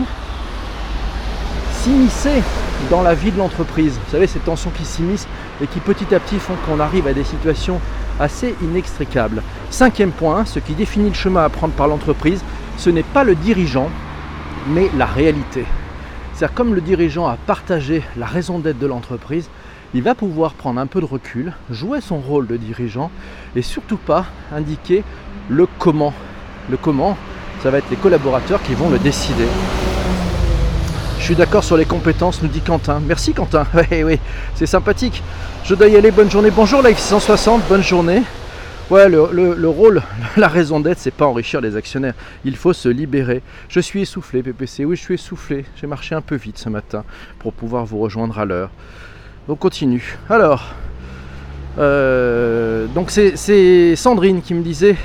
s'immiscer 1.72 2.42
dans 2.90 3.02
la 3.02 3.14
vie 3.14 3.30
de 3.30 3.38
l'entreprise. 3.38 3.98
Vous 4.04 4.10
savez, 4.10 4.26
ces 4.26 4.38
tensions 4.38 4.70
qui 4.70 4.84
s'immiscent 4.84 5.28
et 5.62 5.66
qui 5.66 5.80
petit 5.80 6.14
à 6.14 6.20
petit 6.20 6.38
font 6.38 6.54
qu'on 6.66 6.80
arrive 6.80 7.06
à 7.06 7.12
des 7.12 7.24
situations 7.24 7.80
assez 8.18 8.54
inextricables. 8.62 9.42
Cinquième 9.70 10.12
point, 10.12 10.44
ce 10.44 10.58
qui 10.58 10.74
définit 10.74 11.08
le 11.08 11.14
chemin 11.14 11.44
à 11.44 11.48
prendre 11.48 11.74
par 11.74 11.88
l'entreprise, 11.88 12.42
ce 12.78 12.90
n'est 12.90 13.02
pas 13.02 13.24
le 13.24 13.34
dirigeant, 13.34 13.90
mais 14.68 14.90
la 14.96 15.06
réalité. 15.06 15.64
C'est-à-dire 16.32 16.54
comme 16.54 16.74
le 16.74 16.80
dirigeant 16.80 17.26
a 17.26 17.36
partagé 17.36 18.02
la 18.16 18.26
raison 18.26 18.58
d'être 18.58 18.78
de 18.78 18.86
l'entreprise, 18.86 19.48
il 19.94 20.02
va 20.02 20.16
pouvoir 20.16 20.54
prendre 20.54 20.80
un 20.80 20.86
peu 20.86 21.00
de 21.00 21.04
recul, 21.04 21.52
jouer 21.70 22.00
son 22.00 22.18
rôle 22.18 22.48
de 22.48 22.56
dirigeant 22.56 23.10
et 23.54 23.62
surtout 23.62 23.96
pas 23.96 24.26
indiquer 24.52 25.04
le 25.48 25.66
comment. 25.78 26.12
Le 26.68 26.76
comment, 26.76 27.16
ça 27.62 27.70
va 27.70 27.78
être 27.78 27.90
les 27.90 27.96
collaborateurs 27.96 28.60
qui 28.62 28.74
vont 28.74 28.90
le 28.90 28.98
décider. 28.98 29.46
Je 31.18 31.24
suis 31.24 31.36
d'accord 31.36 31.62
sur 31.62 31.76
les 31.76 31.84
compétences, 31.84 32.42
nous 32.42 32.48
dit 32.48 32.60
Quentin. 32.60 33.00
Merci 33.06 33.32
Quentin. 33.32 33.66
Oui, 33.74 34.02
oui, 34.02 34.18
c'est 34.56 34.66
sympathique. 34.66 35.22
Je 35.64 35.74
dois 35.74 35.88
y 35.88 35.96
aller. 35.96 36.10
Bonne 36.10 36.30
journée. 36.30 36.50
Bonjour 36.50 36.82
Life 36.82 36.98
660. 36.98 37.62
Bonne 37.68 37.82
journée. 37.82 38.22
Ouais, 38.90 39.08
le, 39.08 39.68
rôle, 39.68 40.02
la 40.36 40.48
raison 40.48 40.80
d'être, 40.80 40.98
c'est 40.98 41.14
pas 41.14 41.24
enrichir 41.24 41.60
les 41.62 41.76
actionnaires. 41.76 42.14
Il 42.44 42.56
faut 42.56 42.74
se 42.74 42.88
libérer. 42.88 43.42
Je 43.68 43.80
suis 43.80 44.02
essoufflé, 44.02 44.42
PPC. 44.42 44.84
Oui, 44.84 44.96
je 44.96 45.02
suis 45.02 45.14
essoufflé. 45.14 45.64
J'ai 45.76 45.86
marché 45.86 46.14
un 46.14 46.20
peu 46.20 46.34
vite 46.34 46.58
ce 46.58 46.68
matin 46.68 47.04
pour 47.38 47.54
pouvoir 47.54 47.86
vous 47.86 48.00
rejoindre 48.00 48.38
à 48.38 48.44
l'heure. 48.44 48.70
On 49.46 49.56
continue. 49.56 50.16
Alors, 50.30 50.64
euh, 51.78 52.86
donc 52.86 53.10
c'est 53.10 53.94
Sandrine 53.94 54.40
qui 54.40 54.54
me 54.54 54.62
disait 54.62 54.96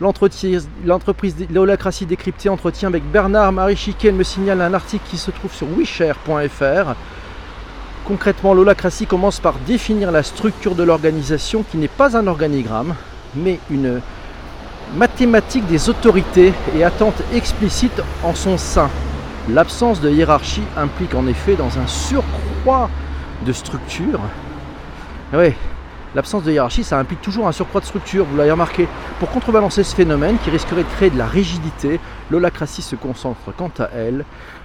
L'entreprise 0.00 0.68
L'holacratie 1.52 2.06
décryptée 2.06 2.48
entretien 2.48 2.88
avec 2.88 3.02
Bernard 3.10 3.50
Marie 3.50 3.74
Chiquet 3.74 4.12
me 4.12 4.22
signale 4.22 4.60
un 4.60 4.74
article 4.74 5.04
qui 5.10 5.18
se 5.18 5.32
trouve 5.32 5.52
sur 5.52 5.66
wishare.fr. 5.76 6.94
Concrètement, 8.04 8.54
l'holacratie 8.54 9.06
commence 9.06 9.40
par 9.40 9.54
définir 9.66 10.12
la 10.12 10.22
structure 10.22 10.76
de 10.76 10.84
l'organisation 10.84 11.64
qui 11.68 11.76
n'est 11.76 11.88
pas 11.88 12.16
un 12.16 12.28
organigramme, 12.28 12.94
mais 13.34 13.58
une 13.70 14.00
mathématique 14.94 15.66
des 15.66 15.88
autorités 15.88 16.52
et 16.76 16.84
attentes 16.84 17.22
explicites 17.32 18.02
en 18.22 18.34
son 18.34 18.56
sein. 18.56 18.88
L'absence 19.48 20.00
de 20.00 20.10
hiérarchie 20.10 20.62
implique 20.76 21.14
en 21.14 21.26
effet 21.26 21.56
dans 21.56 21.78
un 21.78 21.86
surcroît 21.86 22.88
de 23.44 23.52
structure. 23.52 24.20
Oui, 25.32 25.54
L'absence 26.14 26.44
de 26.44 26.52
hiérarchie, 26.52 26.84
ça 26.84 26.96
implique 26.96 27.20
toujours 27.22 27.48
un 27.48 27.52
surcroît 27.52 27.80
de 27.80 27.86
structure, 27.86 28.24
vous 28.24 28.36
l'avez 28.36 28.52
remarqué. 28.52 28.86
Pour 29.18 29.30
contrebalancer 29.30 29.82
ce 29.82 29.96
phénomène 29.96 30.36
qui 30.44 30.50
risquerait 30.50 30.84
de 30.84 30.88
créer 30.88 31.10
de 31.10 31.18
la 31.18 31.26
rigidité, 31.26 31.98
l'holacratie 32.30 32.82
se 32.82 32.94
concentre 32.94 33.52
quant 33.56 33.72
à 33.80 33.88
elle 33.92 34.24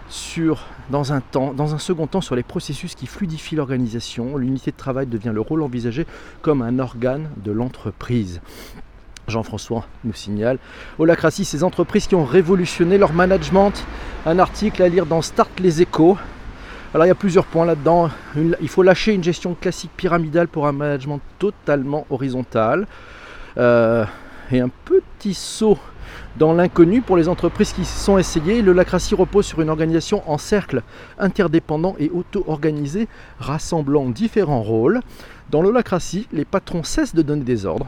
sur, 0.09 0.65
dans 0.91 1.11
un, 1.11 1.21
temps, 1.21 1.53
dans 1.53 1.73
un 1.73 1.79
second 1.79 2.05
temps 2.05 2.21
sur 2.21 2.35
les 2.35 2.43
processus 2.43 2.93
qui 2.93 3.07
fluidifient 3.07 3.55
l'organisation. 3.55 4.37
L'unité 4.37 4.69
de 4.69 4.77
travail 4.77 5.07
devient 5.07 5.31
le 5.33 5.41
rôle 5.41 5.63
envisagé 5.63 6.05
comme 6.43 6.61
un 6.61 6.77
organe 6.77 7.29
de 7.37 7.51
l'entreprise. 7.51 8.41
Jean-François 9.27 9.85
nous 10.03 10.13
signale. 10.13 10.59
Holacratie, 10.99 11.45
ces 11.45 11.63
entreprises 11.63 12.05
qui 12.05 12.13
ont 12.13 12.25
révolutionné 12.25 12.99
leur 12.99 13.13
management. 13.13 13.73
Un 14.27 14.37
article 14.37 14.83
à 14.83 14.87
lire 14.87 15.07
dans 15.07 15.23
Start 15.23 15.59
les 15.59 15.81
échos. 15.81 16.15
Alors 16.91 17.05
il 17.05 17.09
y 17.09 17.11
a 17.11 17.15
plusieurs 17.15 17.45
points 17.45 17.65
là-dedans. 17.65 18.09
Il 18.35 18.67
faut 18.67 18.81
lâcher 18.81 19.13
une 19.13 19.23
gestion 19.23 19.53
classique 19.53 19.91
pyramidale 19.95 20.47
pour 20.47 20.65
un 20.65 20.71
management 20.71 21.21
totalement 21.37 22.07
horizontal. 22.09 22.87
Euh, 23.57 24.05
et 24.51 24.59
un 24.59 24.69
petit 24.85 25.35
saut 25.35 25.77
dans 26.37 26.53
l'inconnu 26.53 27.01
pour 27.01 27.15
les 27.15 27.29
entreprises 27.29 27.73
qui 27.73 27.85
sont 27.85 28.17
essayées. 28.17 28.63
Le 28.63 28.71
repose 28.71 29.45
sur 29.45 29.61
une 29.61 29.69
organisation 29.69 30.23
en 30.27 30.39
cercle 30.39 30.81
interdépendant 31.19 31.95
et 31.99 32.09
auto-organisé, 32.09 33.07
rassemblant 33.39 34.09
différents 34.09 34.63
rôles. 34.63 35.01
Dans 35.51 35.61
l'holacratie, 35.61 36.27
les 36.31 36.45
patrons 36.45 36.83
cessent 36.83 37.13
de 37.13 37.21
donner 37.21 37.43
des 37.43 37.67
ordres. 37.67 37.87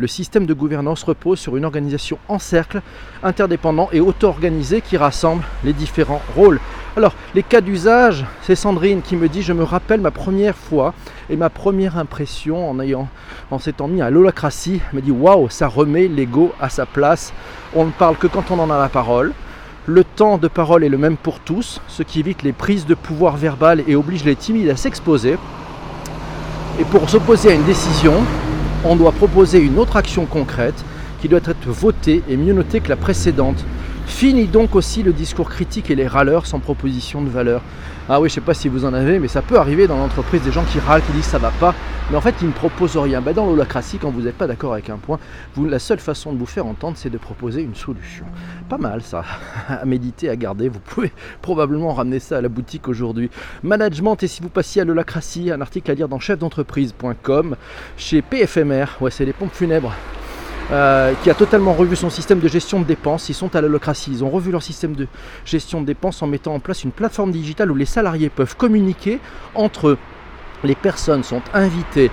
Le 0.00 0.06
système 0.06 0.46
de 0.46 0.54
gouvernance 0.54 1.02
repose 1.02 1.40
sur 1.40 1.56
une 1.56 1.64
organisation 1.64 2.18
en 2.28 2.38
cercle, 2.38 2.82
interdépendant 3.24 3.88
et 3.92 3.98
auto-organisée 3.98 4.80
qui 4.80 4.96
rassemble 4.96 5.42
les 5.64 5.72
différents 5.72 6.22
rôles. 6.36 6.60
Alors, 6.96 7.14
les 7.34 7.42
cas 7.42 7.60
d'usage, 7.60 8.24
c'est 8.42 8.54
Sandrine 8.54 9.02
qui 9.02 9.16
me 9.16 9.28
dit 9.28 9.42
Je 9.42 9.52
me 9.52 9.64
rappelle 9.64 10.00
ma 10.00 10.12
première 10.12 10.54
fois 10.54 10.94
et 11.28 11.34
ma 11.34 11.50
première 11.50 11.98
impression 11.98 12.70
en, 12.70 12.78
ayant, 12.78 13.08
en 13.50 13.58
s'étant 13.58 13.88
mis 13.88 14.00
à 14.00 14.08
l'holacratie. 14.08 14.80
Elle 14.92 15.00
me 15.00 15.02
dit 15.02 15.10
Waouh, 15.10 15.50
ça 15.50 15.66
remet 15.66 16.06
l'ego 16.06 16.52
à 16.60 16.68
sa 16.68 16.86
place. 16.86 17.32
On 17.74 17.84
ne 17.84 17.90
parle 17.90 18.16
que 18.16 18.28
quand 18.28 18.52
on 18.52 18.60
en 18.60 18.70
a 18.70 18.78
la 18.78 18.88
parole. 18.88 19.32
Le 19.86 20.04
temps 20.04 20.38
de 20.38 20.46
parole 20.46 20.84
est 20.84 20.88
le 20.88 20.98
même 20.98 21.16
pour 21.16 21.40
tous, 21.40 21.80
ce 21.88 22.04
qui 22.04 22.20
évite 22.20 22.44
les 22.44 22.52
prises 22.52 22.86
de 22.86 22.94
pouvoir 22.94 23.36
verbales 23.36 23.82
et 23.88 23.96
oblige 23.96 24.22
les 24.22 24.36
timides 24.36 24.68
à 24.68 24.76
s'exposer. 24.76 25.38
Et 26.78 26.84
pour 26.84 27.10
s'opposer 27.10 27.50
à 27.50 27.54
une 27.54 27.64
décision, 27.64 28.22
on 28.84 28.96
doit 28.96 29.12
proposer 29.12 29.58
une 29.58 29.78
autre 29.78 29.96
action 29.96 30.26
concrète 30.26 30.84
qui 31.20 31.28
doit 31.28 31.40
être 31.44 31.68
votée 31.68 32.22
et 32.28 32.36
mieux 32.36 32.52
notée 32.52 32.80
que 32.80 32.88
la 32.88 32.96
précédente 32.96 33.64
Fini 34.08 34.46
donc 34.46 34.74
aussi 34.74 35.04
le 35.04 35.12
discours 35.12 35.48
critique 35.48 35.90
et 35.90 35.94
les 35.94 36.08
râleurs 36.08 36.46
sans 36.46 36.58
proposition 36.58 37.22
de 37.22 37.28
valeur. 37.28 37.62
Ah 38.08 38.20
oui, 38.20 38.28
je 38.28 38.34
sais 38.34 38.40
pas 38.40 38.54
si 38.54 38.68
vous 38.68 38.84
en 38.84 38.92
avez, 38.92 39.20
mais 39.20 39.28
ça 39.28 39.42
peut 39.42 39.58
arriver 39.58 39.86
dans 39.86 39.98
l'entreprise 39.98 40.42
des 40.42 40.50
gens 40.50 40.64
qui 40.64 40.80
râlent, 40.80 41.02
qui 41.02 41.12
disent 41.12 41.26
ça 41.26 41.38
va 41.38 41.50
pas, 41.50 41.72
mais 42.10 42.16
en 42.16 42.20
fait 42.20 42.34
ils 42.40 42.48
ne 42.48 42.52
proposent 42.52 42.96
rien. 42.96 43.20
Ben, 43.20 43.32
dans 43.32 43.46
l'holacratie, 43.46 43.98
quand 43.98 44.10
vous 44.10 44.22
n'êtes 44.22 44.36
pas 44.36 44.48
d'accord 44.48 44.72
avec 44.72 44.90
un 44.90 44.96
point, 44.96 45.20
la 45.62 45.78
seule 45.78 46.00
façon 46.00 46.32
de 46.32 46.38
vous 46.38 46.46
faire 46.46 46.66
entendre, 46.66 46.96
c'est 46.96 47.10
de 47.10 47.18
proposer 47.18 47.62
une 47.62 47.76
solution. 47.76 48.24
Pas 48.68 48.78
mal 48.78 49.02
ça, 49.02 49.24
à 49.68 49.84
méditer, 49.84 50.30
à 50.30 50.36
garder. 50.36 50.68
Vous 50.68 50.80
pouvez 50.80 51.12
probablement 51.42 51.92
ramener 51.92 52.18
ça 52.18 52.38
à 52.38 52.40
la 52.40 52.48
boutique 52.48 52.88
aujourd'hui. 52.88 53.30
Management, 53.62 54.20
et 54.22 54.26
si 54.26 54.42
vous 54.42 54.48
passiez 54.48 54.82
à 54.82 54.84
l'holacratie, 54.84 55.52
un 55.52 55.60
article 55.60 55.90
à 55.92 55.94
lire 55.94 56.08
dans 56.08 56.18
chefdentreprise.com, 56.18 57.56
chez 57.96 58.22
PFMR, 58.22 58.86
ouais 59.00 59.12
c'est 59.12 59.26
les 59.26 59.34
pompes 59.34 59.54
funèbres 59.54 59.92
euh, 60.70 61.14
qui 61.22 61.30
a 61.30 61.34
totalement 61.34 61.72
revu 61.72 61.96
son 61.96 62.10
système 62.10 62.40
de 62.40 62.48
gestion 62.48 62.80
de 62.80 62.84
dépenses. 62.84 63.30
Ils 63.30 63.34
sont 63.34 63.56
à 63.56 63.60
l'holocratie. 63.62 64.10
Ils 64.10 64.22
ont 64.22 64.28
revu 64.28 64.50
leur 64.50 64.62
système 64.62 64.94
de 64.94 65.06
gestion 65.46 65.80
de 65.80 65.86
dépenses 65.86 66.22
en 66.22 66.26
mettant 66.26 66.54
en 66.54 66.60
place 66.60 66.84
une 66.84 66.90
plateforme 66.90 67.32
digitale 67.32 67.70
où 67.70 67.74
les 67.74 67.86
salariés 67.86 68.28
peuvent 68.28 68.56
communiquer 68.56 69.18
entre 69.54 69.88
eux. 69.88 69.98
Les 70.64 70.74
personnes 70.74 71.22
sont 71.22 71.40
invitées 71.54 72.10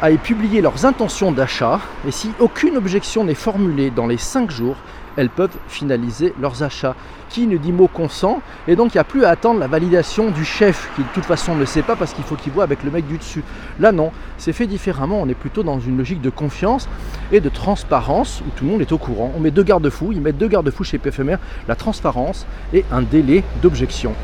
à 0.00 0.10
y 0.10 0.16
publier 0.16 0.62
leurs 0.62 0.86
intentions 0.86 1.30
d'achat 1.30 1.80
et 2.08 2.10
si 2.10 2.30
aucune 2.38 2.78
objection 2.78 3.24
n'est 3.24 3.34
formulée 3.34 3.90
dans 3.90 4.06
les 4.06 4.16
5 4.16 4.50
jours, 4.50 4.76
elles 5.16 5.30
peuvent 5.30 5.56
finaliser 5.68 6.34
leurs 6.40 6.62
achats. 6.62 6.94
Qui 7.28 7.46
ne 7.46 7.56
dit 7.58 7.70
mot 7.70 7.86
consent 7.86 8.42
Et 8.66 8.74
donc 8.74 8.92
il 8.92 8.96
n'y 8.96 9.00
a 9.00 9.04
plus 9.04 9.24
à 9.24 9.30
attendre 9.30 9.60
la 9.60 9.68
validation 9.68 10.30
du 10.30 10.44
chef, 10.44 10.90
qui 10.96 11.02
de 11.02 11.08
toute 11.14 11.24
façon 11.24 11.54
ne 11.54 11.64
sait 11.64 11.82
pas 11.82 11.94
parce 11.94 12.12
qu'il 12.12 12.24
faut 12.24 12.34
qu'il 12.34 12.52
voit 12.52 12.64
avec 12.64 12.82
le 12.82 12.90
mec 12.90 13.06
du 13.06 13.18
dessus. 13.18 13.44
Là 13.78 13.92
non, 13.92 14.10
c'est 14.36 14.52
fait 14.52 14.66
différemment, 14.66 15.20
on 15.20 15.28
est 15.28 15.34
plutôt 15.34 15.62
dans 15.62 15.78
une 15.78 15.96
logique 15.96 16.20
de 16.20 16.30
confiance 16.30 16.88
et 17.30 17.40
de 17.40 17.48
transparence 17.48 18.42
où 18.46 18.50
tout 18.56 18.64
le 18.64 18.70
monde 18.72 18.80
est 18.80 18.92
au 18.92 18.98
courant. 18.98 19.32
On 19.36 19.40
met 19.40 19.52
deux 19.52 19.62
garde-fous, 19.62 20.12
ils 20.12 20.20
mettent 20.20 20.38
deux 20.38 20.48
garde-fous 20.48 20.84
chez 20.84 20.98
PFMR, 20.98 21.36
la 21.68 21.76
transparence 21.76 22.46
et 22.72 22.84
un 22.90 23.02
délai 23.02 23.44
d'objection. 23.62 24.14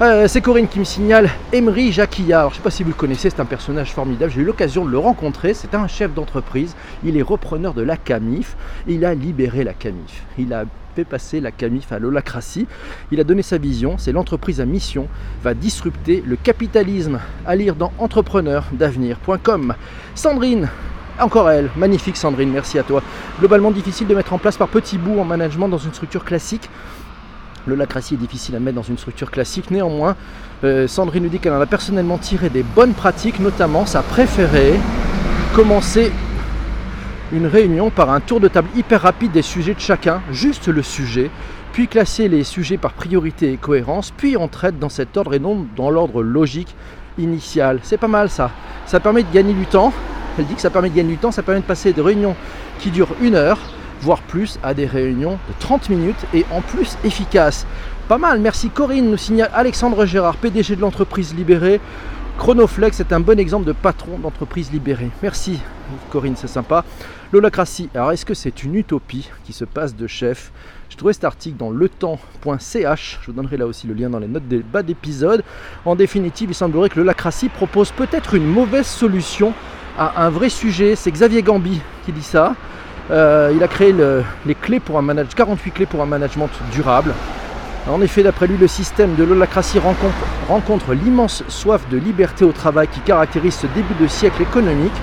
Euh, 0.00 0.26
c'est 0.26 0.40
Corinne 0.40 0.66
qui 0.66 0.80
me 0.80 0.84
signale 0.84 1.30
Emery 1.52 1.92
Jacquilla. 1.92 2.46
je 2.46 2.48
ne 2.48 2.54
sais 2.56 2.62
pas 2.62 2.70
si 2.70 2.82
vous 2.82 2.88
le 2.88 2.96
connaissez, 2.96 3.30
c'est 3.30 3.38
un 3.38 3.44
personnage 3.44 3.92
formidable. 3.92 4.32
J'ai 4.34 4.40
eu 4.40 4.44
l'occasion 4.44 4.84
de 4.84 4.90
le 4.90 4.98
rencontrer. 4.98 5.54
C'est 5.54 5.72
un 5.72 5.86
chef 5.86 6.12
d'entreprise. 6.12 6.74
Il 7.04 7.16
est 7.16 7.22
repreneur 7.22 7.74
de 7.74 7.82
la 7.82 7.96
Camif. 7.96 8.56
Il 8.88 9.04
a 9.04 9.14
libéré 9.14 9.62
la 9.62 9.72
Camif. 9.72 10.24
Il 10.36 10.52
a 10.52 10.64
fait 10.96 11.04
passer 11.04 11.40
la 11.40 11.52
Camif 11.52 11.92
à 11.92 12.00
l'holacratie. 12.00 12.66
Il 13.12 13.20
a 13.20 13.24
donné 13.24 13.42
sa 13.42 13.56
vision. 13.56 13.94
C'est 13.96 14.10
l'entreprise 14.10 14.60
à 14.60 14.64
mission 14.64 15.06
va 15.44 15.54
disrupter 15.54 16.24
le 16.26 16.34
capitalisme. 16.34 17.20
À 17.46 17.54
lire 17.54 17.76
dans 17.76 17.92
entrepreneur-d'avenir.com. 17.98 19.74
Sandrine, 20.16 20.70
encore 21.20 21.48
elle, 21.48 21.70
magnifique 21.76 22.16
Sandrine, 22.16 22.50
merci 22.50 22.80
à 22.80 22.82
toi. 22.82 23.00
Globalement 23.38 23.70
difficile 23.70 24.08
de 24.08 24.14
mettre 24.16 24.32
en 24.32 24.38
place 24.38 24.56
par 24.56 24.66
petits 24.66 24.98
bouts 24.98 25.20
en 25.20 25.24
management 25.24 25.68
dans 25.68 25.78
une 25.78 25.92
structure 25.92 26.24
classique. 26.24 26.68
Le 27.66 27.74
lacratie 27.74 28.14
est 28.14 28.18
difficile 28.18 28.56
à 28.56 28.60
mettre 28.60 28.76
dans 28.76 28.82
une 28.82 28.98
structure 28.98 29.30
classique. 29.30 29.70
Néanmoins, 29.70 30.16
euh, 30.64 30.86
Sandrine 30.86 31.22
nous 31.22 31.28
dit 31.30 31.38
qu'elle 31.38 31.54
en 31.54 31.60
a 31.60 31.66
personnellement 31.66 32.18
tiré 32.18 32.50
des 32.50 32.62
bonnes 32.62 32.92
pratiques, 32.92 33.40
notamment 33.40 33.86
sa 33.86 34.02
préférée, 34.02 34.74
commencer 35.54 36.12
une 37.32 37.46
réunion 37.46 37.88
par 37.90 38.10
un 38.10 38.20
tour 38.20 38.38
de 38.38 38.48
table 38.48 38.68
hyper 38.76 39.00
rapide 39.00 39.32
des 39.32 39.42
sujets 39.42 39.74
de 39.74 39.80
chacun, 39.80 40.20
juste 40.30 40.68
le 40.68 40.82
sujet, 40.82 41.30
puis 41.72 41.88
classer 41.88 42.28
les 42.28 42.44
sujets 42.44 42.76
par 42.76 42.92
priorité 42.92 43.52
et 43.52 43.56
cohérence, 43.56 44.12
puis 44.14 44.36
on 44.36 44.46
traite 44.46 44.78
dans 44.78 44.90
cet 44.90 45.16
ordre 45.16 45.34
et 45.34 45.38
non 45.38 45.66
dans 45.74 45.90
l'ordre 45.90 46.22
logique 46.22 46.76
initial. 47.18 47.80
C'est 47.82 47.96
pas 47.96 48.08
mal 48.08 48.28
ça. 48.28 48.50
Ça 48.86 49.00
permet 49.00 49.22
de 49.22 49.32
gagner 49.32 49.54
du 49.54 49.66
temps. 49.66 49.92
Elle 50.38 50.44
dit 50.46 50.54
que 50.54 50.60
ça 50.60 50.70
permet 50.70 50.90
de 50.90 50.96
gagner 50.96 51.12
du 51.12 51.18
temps, 51.18 51.32
ça 51.32 51.42
permet 51.42 51.60
de 51.60 51.66
passer 51.66 51.92
de 51.92 52.02
réunions 52.02 52.36
qui 52.78 52.90
durent 52.90 53.14
une 53.22 53.34
heure 53.34 53.58
voire 54.00 54.22
plus, 54.22 54.58
à 54.62 54.74
des 54.74 54.86
réunions 54.86 55.38
de 55.48 55.54
30 55.60 55.88
minutes 55.88 56.24
et 56.32 56.44
en 56.50 56.60
plus 56.60 56.96
efficaces. 57.04 57.66
Pas 58.08 58.18
mal, 58.18 58.38
merci 58.40 58.68
Corinne, 58.68 59.10
nous 59.10 59.16
signale 59.16 59.50
Alexandre 59.54 60.04
Gérard, 60.04 60.36
PDG 60.36 60.76
de 60.76 60.80
l'entreprise 60.80 61.34
libérée. 61.34 61.80
Chronoflex 62.38 63.00
est 63.00 63.12
un 63.12 63.20
bon 63.20 63.38
exemple 63.38 63.64
de 63.64 63.72
patron 63.72 64.18
d'entreprise 64.18 64.72
libérée. 64.72 65.10
Merci 65.22 65.60
Corinne, 66.10 66.34
c'est 66.36 66.48
sympa. 66.48 66.84
L'holacratie, 67.32 67.88
alors 67.94 68.12
est-ce 68.12 68.26
que 68.26 68.34
c'est 68.34 68.62
une 68.62 68.74
utopie 68.74 69.30
qui 69.44 69.52
se 69.52 69.64
passe 69.64 69.96
de 69.96 70.06
chef? 70.06 70.52
J'ai 70.90 70.96
trouvé 70.96 71.12
cet 71.12 71.24
article 71.24 71.56
dans 71.56 71.70
letemps.ch, 71.70 73.18
je 73.22 73.26
vous 73.26 73.32
donnerai 73.32 73.56
là 73.56 73.66
aussi 73.66 73.86
le 73.86 73.94
lien 73.94 74.10
dans 74.10 74.18
les 74.18 74.28
notes 74.28 74.46
des 74.46 74.58
bas 74.58 74.82
d'épisode. 74.82 75.42
En 75.84 75.96
définitive, 75.96 76.50
il 76.50 76.54
semblerait 76.54 76.88
que 76.88 76.98
l'holacratie 76.98 77.48
propose 77.48 77.90
peut-être 77.90 78.34
une 78.34 78.46
mauvaise 78.46 78.86
solution 78.86 79.54
à 79.98 80.24
un 80.24 80.30
vrai 80.30 80.48
sujet. 80.48 80.94
C'est 80.94 81.10
Xavier 81.10 81.42
Gambi 81.42 81.80
qui 82.04 82.12
dit 82.12 82.22
ça. 82.22 82.54
Euh, 83.10 83.52
il 83.54 83.62
a 83.62 83.68
créé 83.68 83.94
les 84.46 84.54
clés 84.54 84.80
pour 84.80 84.98
un 84.98 85.02
management, 85.02 85.34
48 85.34 85.70
clés 85.72 85.86
pour 85.86 86.02
un 86.02 86.06
management 86.06 86.48
durable. 86.72 87.12
En 87.86 88.00
effet, 88.00 88.22
d'après 88.22 88.46
lui, 88.46 88.56
le 88.56 88.66
système 88.66 89.14
de 89.14 89.24
l'holacratie 89.24 89.78
rencontre, 89.78 90.94
l'immense 90.94 91.44
soif 91.48 91.82
de 91.90 91.98
liberté 91.98 92.44
au 92.44 92.52
travail 92.52 92.88
qui 92.88 93.00
caractérise 93.00 93.54
ce 93.56 93.66
début 93.66 93.94
de 94.00 94.06
siècle 94.06 94.40
économique. 94.40 94.94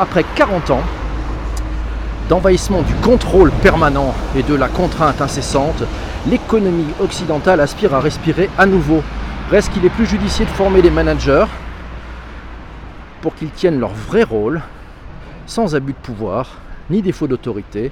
Après 0.00 0.24
40 0.34 0.70
ans 0.70 0.82
d'envahissement 2.28 2.82
du 2.82 2.94
contrôle 2.94 3.52
permanent 3.62 4.14
et 4.36 4.42
de 4.42 4.54
la 4.54 4.66
contrainte 4.66 5.20
incessante, 5.20 5.84
l'économie 6.28 6.92
occidentale 7.00 7.60
aspire 7.60 7.94
à 7.94 8.00
respirer 8.00 8.50
à 8.58 8.66
nouveau. 8.66 9.02
Reste 9.50 9.72
qu'il 9.72 9.84
est 9.84 9.90
plus 9.90 10.06
judicieux 10.06 10.46
de 10.46 10.50
former 10.50 10.82
les 10.82 10.90
managers 10.90 11.44
pour 13.20 13.36
qu'ils 13.36 13.50
tiennent 13.50 13.78
leur 13.78 13.92
vrai 13.92 14.24
rôle, 14.24 14.60
sans 15.46 15.76
abus 15.76 15.92
de 15.92 15.98
pouvoir, 15.98 16.56
ni 16.90 17.02
défaut 17.02 17.26
d'autorité. 17.26 17.90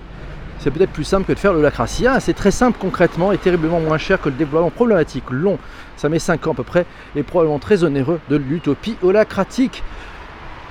C'est 0.58 0.70
peut-être 0.70 0.92
plus 0.92 1.04
simple 1.04 1.26
que 1.26 1.32
de 1.32 1.38
faire 1.38 1.52
le 1.52 1.60
lacratia. 1.60 2.20
C'est 2.20 2.34
très 2.34 2.52
simple 2.52 2.78
concrètement 2.80 3.32
et 3.32 3.38
terriblement 3.38 3.80
moins 3.80 3.98
cher 3.98 4.20
que 4.20 4.28
le 4.28 4.36
développement 4.36 4.70
problématique 4.70 5.24
long. 5.30 5.58
Ça 5.96 6.08
met 6.08 6.20
5 6.20 6.46
ans 6.46 6.52
à 6.52 6.54
peu 6.54 6.62
près 6.62 6.86
et 7.16 7.24
probablement 7.24 7.58
très 7.58 7.82
onéreux 7.82 8.20
de 8.30 8.36
l'utopie 8.36 8.96
holacratique. 9.02 9.82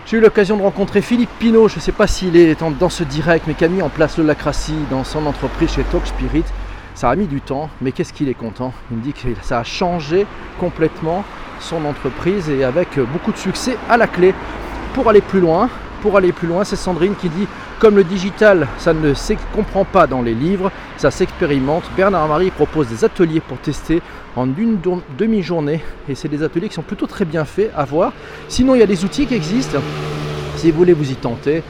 J'ai 0.06 0.18
eu 0.18 0.22
l'occasion 0.22 0.58
de 0.58 0.62
rencontrer 0.62 1.02
Philippe 1.02 1.30
Pinault, 1.40 1.68
je 1.68 1.76
ne 1.76 1.82
sais 1.82 1.92
pas 1.92 2.08
s'il 2.08 2.36
est 2.36 2.58
dans 2.80 2.90
ce 2.90 3.04
direct, 3.04 3.46
mais 3.48 3.54
qui 3.54 3.66
a 3.66 3.68
mis 3.68 3.82
en 3.82 3.90
place 3.90 4.18
le 4.18 4.24
lacratie 4.24 4.76
dans 4.90 5.04
son 5.04 5.26
entreprise 5.26 5.72
chez 5.72 5.84
Talk 5.84 6.08
Spirit. 6.08 6.46
Ça 6.96 7.10
a 7.10 7.16
mis 7.16 7.28
du 7.28 7.42
temps, 7.42 7.70
mais 7.82 7.92
qu'est-ce 7.92 8.14
qu'il 8.14 8.30
est 8.30 8.34
content 8.34 8.74
Il 8.92 8.98
me 8.98 9.04
dit 9.04 9.14
que 9.14 9.28
ça 9.42 9.60
a 9.60 9.64
changé 9.64 10.26
complètement 10.60 11.24
son 11.60 11.86
entreprise 11.86 12.50
et 12.50 12.64
avec 12.64 12.98
beaucoup 13.12 13.32
de 13.32 13.38
succès 13.38 13.78
à 13.90 13.98
la 13.98 14.08
clé. 14.08 14.34
Pour 14.94 15.08
aller 15.10 15.22
plus 15.22 15.40
loin, 15.40 15.70
pour 16.02 16.18
aller 16.18 16.32
plus 16.32 16.48
loin, 16.48 16.64
c'est 16.64 16.76
Sandrine 16.76 17.16
qui 17.16 17.30
dit 17.30 17.48
comme 17.80 17.96
le 17.96 18.04
digital, 18.04 18.68
ça 18.78 18.94
ne 18.94 19.14
se 19.14 19.34
comprend 19.54 19.86
pas 19.86 20.08
dans 20.08 20.22
les 20.22 20.34
livres, 20.34 20.72
ça 20.98 21.12
s'expérimente. 21.12 21.84
Bernard 21.96 22.28
Marie 22.28 22.52
propose 22.52 22.88
des 22.88 23.06
ateliers 23.06 23.40
pour 23.40 23.58
tester 23.60 24.02
en 24.36 24.48
une 24.58 24.78
demi-journée 25.18 25.82
et 26.10 26.16
c'est 26.16 26.28
des 26.28 26.44
ateliers 26.44 26.70
qui 26.70 26.76
sont 26.76 26.82
plutôt 26.82 27.08
très 27.08 27.26
bien 27.26 27.46
faits 27.46 27.72
à 27.76 27.86
voir. 27.86 28.14
Sinon, 28.48 28.76
il 28.76 28.80
y 28.80 28.84
a 28.84 28.88
des 28.88 29.06
outils 29.06 29.28
qui 29.28 29.36
existent 29.36 29.80
si 30.58 30.72
vous 30.72 30.78
voulez 30.78 30.94
vous 30.94 31.12
y 31.12 31.16
tenter. 31.16 31.64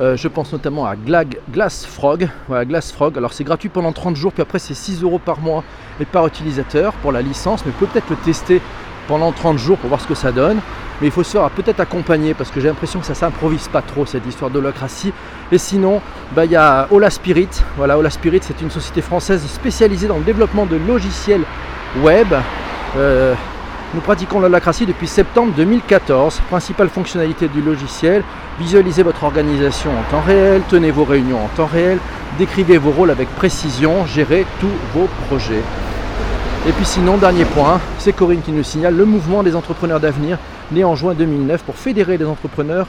Euh, 0.00 0.16
je 0.16 0.26
pense 0.26 0.52
notamment 0.52 0.86
à 0.86 0.96
Glag, 0.96 1.38
Glass 1.52 1.86
Frog. 1.86 2.28
Voilà, 2.48 2.64
Glass 2.64 2.90
Frog. 2.90 3.16
Alors 3.16 3.32
c'est 3.32 3.44
gratuit 3.44 3.68
pendant 3.68 3.92
30 3.92 4.16
jours, 4.16 4.32
puis 4.32 4.42
après 4.42 4.58
c'est 4.58 4.74
6 4.74 5.02
euros 5.02 5.20
par 5.20 5.40
mois 5.40 5.62
et 6.00 6.04
par 6.04 6.26
utilisateur 6.26 6.92
pour 6.94 7.12
la 7.12 7.22
licence, 7.22 7.64
mais 7.64 7.72
peut-être 7.72 8.10
le 8.10 8.16
tester 8.16 8.60
pendant 9.06 9.32
30 9.32 9.58
jours 9.58 9.78
pour 9.78 9.88
voir 9.88 10.00
ce 10.00 10.06
que 10.06 10.14
ça 10.14 10.32
donne. 10.32 10.58
Mais 11.00 11.08
il 11.08 11.10
faut 11.10 11.24
se 11.24 11.36
peut-être 11.56 11.80
accompagner 11.80 12.34
parce 12.34 12.50
que 12.50 12.60
j'ai 12.60 12.68
l'impression 12.68 13.00
que 13.00 13.06
ça 13.06 13.14
s'improvise 13.14 13.68
pas 13.68 13.82
trop 13.82 14.06
cette 14.06 14.26
histoire 14.26 14.50
d'holacratie. 14.50 15.12
Et 15.50 15.58
sinon, 15.58 16.00
bah, 16.34 16.44
il 16.44 16.52
y 16.52 16.56
a 16.56 16.86
Ola 16.90 17.10
Spirit. 17.10 17.48
Voilà, 17.76 17.98
Ola 17.98 18.10
Spirit, 18.10 18.40
c'est 18.42 18.60
une 18.62 18.70
société 18.70 19.02
française 19.02 19.44
spécialisée 19.46 20.06
dans 20.06 20.18
le 20.18 20.24
développement 20.24 20.66
de 20.66 20.76
logiciels 20.76 21.42
web. 22.02 22.28
Euh, 22.96 23.34
Nous 23.94 24.00
pratiquons 24.00 24.40
l'holacratie 24.40 24.86
depuis 24.86 25.06
septembre 25.06 25.52
2014. 25.56 26.40
Principale 26.48 26.88
fonctionnalité 26.88 27.46
du 27.46 27.62
logiciel, 27.62 28.24
visualisez 28.58 29.04
votre 29.04 29.22
organisation 29.22 29.92
en 29.92 30.10
temps 30.10 30.22
réel, 30.26 30.62
tenez 30.68 30.90
vos 30.90 31.04
réunions 31.04 31.44
en 31.44 31.48
temps 31.56 31.68
réel, 31.72 31.98
décrivez 32.36 32.76
vos 32.76 32.90
rôles 32.90 33.12
avec 33.12 33.28
précision, 33.36 34.04
gérez 34.04 34.46
tous 34.58 34.72
vos 34.92 35.08
projets. 35.28 35.62
Et 36.66 36.72
puis 36.72 36.86
sinon, 36.86 37.18
dernier 37.18 37.44
point, 37.44 37.78
c'est 37.98 38.14
Corinne 38.14 38.40
qui 38.40 38.50
nous 38.50 38.62
signale 38.62 38.96
le 38.96 39.04
mouvement 39.04 39.42
des 39.42 39.54
entrepreneurs 39.54 40.00
d'avenir, 40.00 40.38
né 40.72 40.82
en 40.82 40.96
juin 40.96 41.12
2009 41.12 41.62
pour 41.62 41.74
fédérer 41.74 42.16
les 42.16 42.24
entrepreneurs 42.24 42.86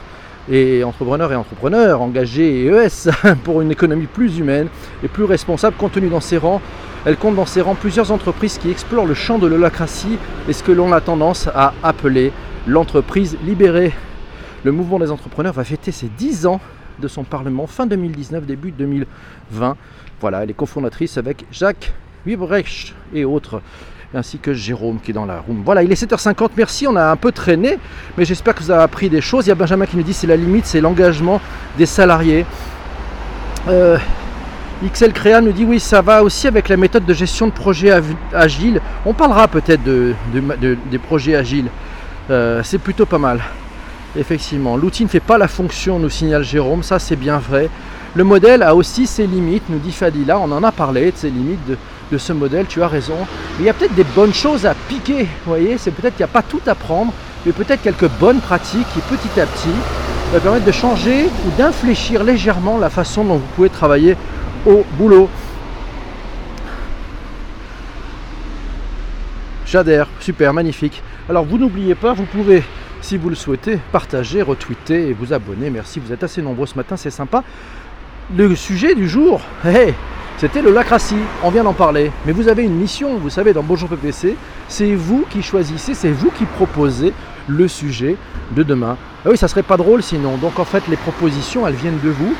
et 0.50 0.82
entrepreneurs 0.82 1.30
et 1.30 1.36
entrepreneurs 1.36 2.00
engagés 2.00 2.64
et 2.64 2.66
ES 2.68 3.10
pour 3.44 3.60
une 3.60 3.70
économie 3.70 4.06
plus 4.06 4.38
humaine 4.38 4.68
et 5.04 5.08
plus 5.08 5.24
responsable 5.24 5.76
compte 5.76 5.92
tenu 5.92 6.08
dans 6.08 6.22
ses 6.22 6.38
rangs. 6.38 6.62
Elle 7.04 7.18
compte 7.18 7.34
dans 7.34 7.44
ses 7.44 7.60
rangs 7.60 7.74
plusieurs 7.74 8.12
entreprises 8.12 8.56
qui 8.56 8.70
explorent 8.70 9.04
le 9.04 9.12
champ 9.12 9.36
de 9.36 9.46
l'holacratie 9.46 10.16
et 10.48 10.54
ce 10.54 10.62
que 10.62 10.72
l'on 10.72 10.90
a 10.94 11.02
tendance 11.02 11.46
à 11.54 11.74
appeler 11.82 12.32
l'entreprise 12.66 13.36
libérée. 13.44 13.92
Le 14.64 14.72
mouvement 14.72 14.98
des 14.98 15.10
entrepreneurs 15.10 15.52
va 15.52 15.64
fêter 15.64 15.92
ses 15.92 16.08
10 16.08 16.46
ans 16.46 16.62
de 16.98 17.08
son 17.08 17.24
parlement 17.24 17.66
fin 17.66 17.84
2019, 17.84 18.46
début 18.46 18.70
2020. 18.70 19.76
Voilà, 20.18 20.44
elle 20.44 20.50
est 20.50 20.54
cofondatrice 20.54 21.18
avec 21.18 21.44
Jacques 21.52 21.92
Wibrecht 22.26 22.94
et 23.14 23.24
autres, 23.24 23.62
ainsi 24.14 24.38
que 24.38 24.52
Jérôme 24.52 24.98
qui 25.00 25.12
est 25.12 25.14
dans 25.14 25.26
la 25.26 25.40
room. 25.40 25.62
Voilà, 25.64 25.82
il 25.82 25.92
est 25.92 26.02
7h50, 26.02 26.50
merci, 26.56 26.86
on 26.86 26.96
a 26.96 27.10
un 27.10 27.16
peu 27.16 27.32
traîné, 27.32 27.78
mais 28.18 28.24
j'espère 28.24 28.54
que 28.54 28.62
vous 28.62 28.70
avez 28.70 28.82
appris 28.82 29.08
des 29.08 29.20
choses. 29.20 29.46
Il 29.46 29.50
y 29.50 29.52
a 29.52 29.54
Benjamin 29.54 29.86
qui 29.86 29.96
nous 29.96 30.02
dit 30.02 30.12
c'est 30.12 30.26
la 30.26 30.36
limite, 30.36 30.66
c'est 30.66 30.80
l'engagement 30.80 31.40
des 31.78 31.86
salariés. 31.86 32.44
Euh, 33.68 33.96
XL 34.84 35.12
Créa 35.12 35.40
nous 35.40 35.52
dit 35.52 35.64
oui, 35.64 35.80
ça 35.80 36.02
va 36.02 36.22
aussi 36.22 36.46
avec 36.46 36.68
la 36.68 36.76
méthode 36.76 37.06
de 37.06 37.14
gestion 37.14 37.46
de 37.46 37.52
projet 37.52 37.92
agile. 38.34 38.80
On 39.06 39.14
parlera 39.14 39.48
peut-être 39.48 39.82
de, 39.82 40.14
des 40.90 40.98
projets 40.98 41.34
agiles. 41.34 41.68
Euh, 42.30 42.60
c'est 42.62 42.78
plutôt 42.78 43.06
pas 43.06 43.18
mal. 43.18 43.40
Effectivement, 44.18 44.76
l'outil 44.76 45.04
ne 45.04 45.08
fait 45.08 45.20
pas 45.20 45.38
la 45.38 45.48
fonction, 45.48 45.98
nous 45.98 46.10
signale 46.10 46.42
Jérôme, 46.42 46.82
ça 46.82 46.98
c'est 46.98 47.16
bien 47.16 47.38
vrai. 47.38 47.68
Le 48.14 48.24
modèle 48.24 48.62
a 48.62 48.74
aussi 48.74 49.06
ses 49.06 49.26
limites, 49.26 49.64
nous 49.68 49.78
dit 49.78 49.92
Fadila, 49.92 50.38
on 50.38 50.50
en 50.50 50.62
a 50.62 50.72
parlé 50.72 51.12
de 51.12 51.16
ses 51.16 51.28
limites 51.28 51.60
ce 52.12 52.32
modèle, 52.32 52.66
tu 52.66 52.82
as 52.82 52.88
raison. 52.88 53.16
Mais 53.56 53.64
il 53.64 53.66
y 53.66 53.68
a 53.68 53.74
peut-être 53.74 53.94
des 53.94 54.04
bonnes 54.04 54.34
choses 54.34 54.66
à 54.66 54.74
piquer, 54.74 55.24
vous 55.24 55.50
voyez, 55.50 55.78
c'est 55.78 55.90
peut-être 55.90 56.16
qu'il 56.16 56.24
n'y 56.24 56.30
a 56.30 56.32
pas 56.32 56.42
tout 56.42 56.60
à 56.66 56.74
prendre, 56.74 57.12
mais 57.44 57.52
peut-être 57.52 57.82
quelques 57.82 58.08
bonnes 58.20 58.40
pratiques 58.40 58.86
qui 58.94 59.00
petit 59.00 59.40
à 59.40 59.46
petit 59.46 59.74
va 60.32 60.40
permettre 60.40 60.64
de 60.64 60.72
changer 60.72 61.26
ou 61.26 61.50
d'infléchir 61.56 62.24
légèrement 62.24 62.78
la 62.78 62.90
façon 62.90 63.24
dont 63.24 63.36
vous 63.36 63.48
pouvez 63.54 63.68
travailler 63.68 64.16
au 64.66 64.84
boulot. 64.92 65.28
J'adhère, 69.66 70.08
super, 70.20 70.52
magnifique. 70.52 71.02
Alors 71.28 71.44
vous 71.44 71.58
n'oubliez 71.58 71.94
pas, 71.94 72.12
vous 72.12 72.24
pouvez 72.24 72.62
si 73.00 73.16
vous 73.16 73.28
le 73.28 73.36
souhaitez, 73.36 73.78
partagez, 73.92 74.42
retweetez 74.42 75.08
et 75.08 75.12
vous 75.12 75.32
abonnez. 75.32 75.70
Merci, 75.70 76.00
vous 76.00 76.12
êtes 76.12 76.24
assez 76.24 76.42
nombreux 76.42 76.66
ce 76.66 76.74
matin, 76.74 76.96
c'est 76.96 77.10
sympa. 77.10 77.44
Le 78.36 78.56
sujet 78.56 78.96
du 78.96 79.08
jour, 79.08 79.40
c'était 80.38 80.60
le 80.60 80.70
lacratie, 80.70 81.16
on 81.42 81.50
vient 81.50 81.64
d'en 81.64 81.72
parler. 81.72 82.10
Mais 82.26 82.32
vous 82.32 82.48
avez 82.48 82.62
une 82.62 82.74
mission, 82.74 83.16
vous 83.16 83.30
savez, 83.30 83.54
dans 83.54 83.62
Bonjour 83.62 83.88
PPC, 83.88 84.36
c'est 84.68 84.94
vous 84.94 85.24
qui 85.30 85.42
choisissez, 85.42 85.94
c'est 85.94 86.10
vous 86.10 86.30
qui 86.30 86.44
proposez 86.44 87.14
le 87.48 87.66
sujet 87.68 88.16
de 88.54 88.62
demain. 88.62 88.98
Ah 89.24 89.30
oui, 89.30 89.38
ça 89.38 89.48
serait 89.48 89.62
pas 89.62 89.78
drôle 89.78 90.02
sinon. 90.02 90.36
Donc 90.36 90.58
en 90.58 90.66
fait, 90.66 90.82
les 90.88 90.96
propositions, 90.96 91.66
elles 91.66 91.74
viennent 91.74 92.00
de 92.04 92.10
vous. 92.10 92.34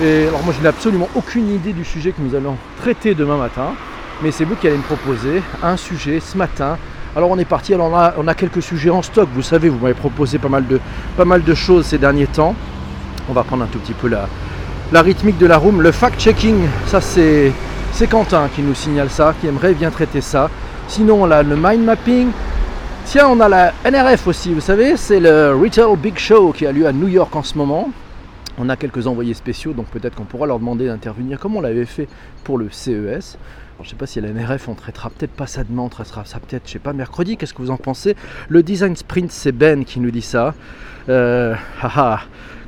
Et 0.00 0.28
alors 0.28 0.44
moi, 0.44 0.54
je 0.56 0.62
n'ai 0.62 0.68
absolument 0.68 1.08
aucune 1.16 1.52
idée 1.52 1.72
du 1.72 1.84
sujet 1.84 2.12
que 2.12 2.22
nous 2.22 2.36
allons 2.36 2.56
traiter 2.80 3.14
demain 3.16 3.36
matin. 3.36 3.74
Mais 4.22 4.30
c'est 4.30 4.44
vous 4.44 4.54
qui 4.54 4.68
allez 4.68 4.76
me 4.76 4.82
proposer 4.82 5.42
un 5.62 5.76
sujet 5.76 6.20
ce 6.20 6.36
matin 6.36 6.78
alors 7.16 7.30
on 7.32 7.38
est 7.38 7.44
parti, 7.44 7.74
alors 7.74 7.90
on 8.16 8.28
a, 8.28 8.34
quelques 8.34 8.62
sujets 8.62 8.90
en 8.90 9.02
stock, 9.02 9.28
vous 9.34 9.42
savez, 9.42 9.68
vous 9.68 9.80
m'avez 9.80 9.94
proposé 9.94 10.38
pas 10.38 10.48
mal, 10.48 10.64
de, 10.68 10.80
pas 11.16 11.24
mal 11.24 11.42
de 11.42 11.54
choses 11.54 11.86
ces 11.86 11.98
derniers 11.98 12.28
temps. 12.28 12.54
On 13.28 13.32
va 13.32 13.42
prendre 13.42 13.64
un 13.64 13.66
tout 13.66 13.80
petit 13.80 13.94
peu 13.94 14.06
la, 14.06 14.28
la 14.92 15.02
rythmique 15.02 15.38
de 15.38 15.46
la 15.46 15.56
room. 15.56 15.82
Le 15.82 15.92
fact-checking, 15.92 16.66
ça 16.86 17.00
c'est, 17.00 17.52
Quentin 18.10 18.48
qui 18.54 18.62
nous 18.62 18.74
signale 18.74 19.10
ça, 19.10 19.34
qui 19.40 19.46
aimerait 19.46 19.74
bien 19.74 19.90
traiter 19.90 20.20
ça. 20.20 20.50
Sinon 20.88 21.22
on 21.22 21.30
a 21.30 21.42
le 21.42 21.56
mind 21.56 21.84
mapping. 21.84 22.28
Tiens, 23.04 23.28
on 23.28 23.40
a 23.40 23.48
la 23.48 23.72
NRF 23.84 24.26
aussi, 24.26 24.52
vous 24.52 24.60
savez, 24.60 24.96
c'est 24.96 25.20
le 25.20 25.54
Retail 25.54 25.96
Big 25.96 26.18
Show 26.18 26.52
qui 26.52 26.66
a 26.66 26.72
lieu 26.72 26.86
à 26.86 26.92
New 26.92 27.08
York 27.08 27.34
en 27.34 27.42
ce 27.42 27.56
moment. 27.56 27.90
On 28.58 28.68
a 28.68 28.76
quelques 28.76 29.06
envoyés 29.06 29.34
spéciaux, 29.34 29.72
donc 29.72 29.86
peut-être 29.86 30.14
qu'on 30.14 30.24
pourra 30.24 30.46
leur 30.46 30.58
demander 30.58 30.86
d'intervenir 30.86 31.38
comme 31.38 31.56
on 31.56 31.60
l'avait 31.60 31.86
fait 31.86 32.08
pour 32.44 32.58
le 32.58 32.68
CES. 32.70 33.38
Je 33.80 33.84
je 33.84 33.90
sais 33.90 33.96
pas 33.96 34.06
si 34.06 34.20
la 34.20 34.28
NRF, 34.28 34.68
on 34.68 34.74
traitera 34.74 35.08
peut-être 35.08 35.32
pas 35.32 35.46
ça 35.46 35.64
demain, 35.64 35.82
on 35.82 35.88
traitera 35.88 36.24
ça 36.26 36.38
peut-être, 36.38 36.64
je 36.66 36.72
sais 36.72 36.78
pas, 36.78 36.92
mercredi. 36.92 37.38
Qu'est-ce 37.38 37.54
que 37.54 37.62
vous 37.62 37.70
en 37.70 37.78
pensez? 37.78 38.14
Le 38.48 38.62
design 38.62 38.94
sprint, 38.94 39.32
c'est 39.32 39.52
Ben 39.52 39.84
qui 39.84 40.00
nous 40.00 40.10
dit 40.10 40.20
ça. 40.20 40.54
Euh, 41.08 41.54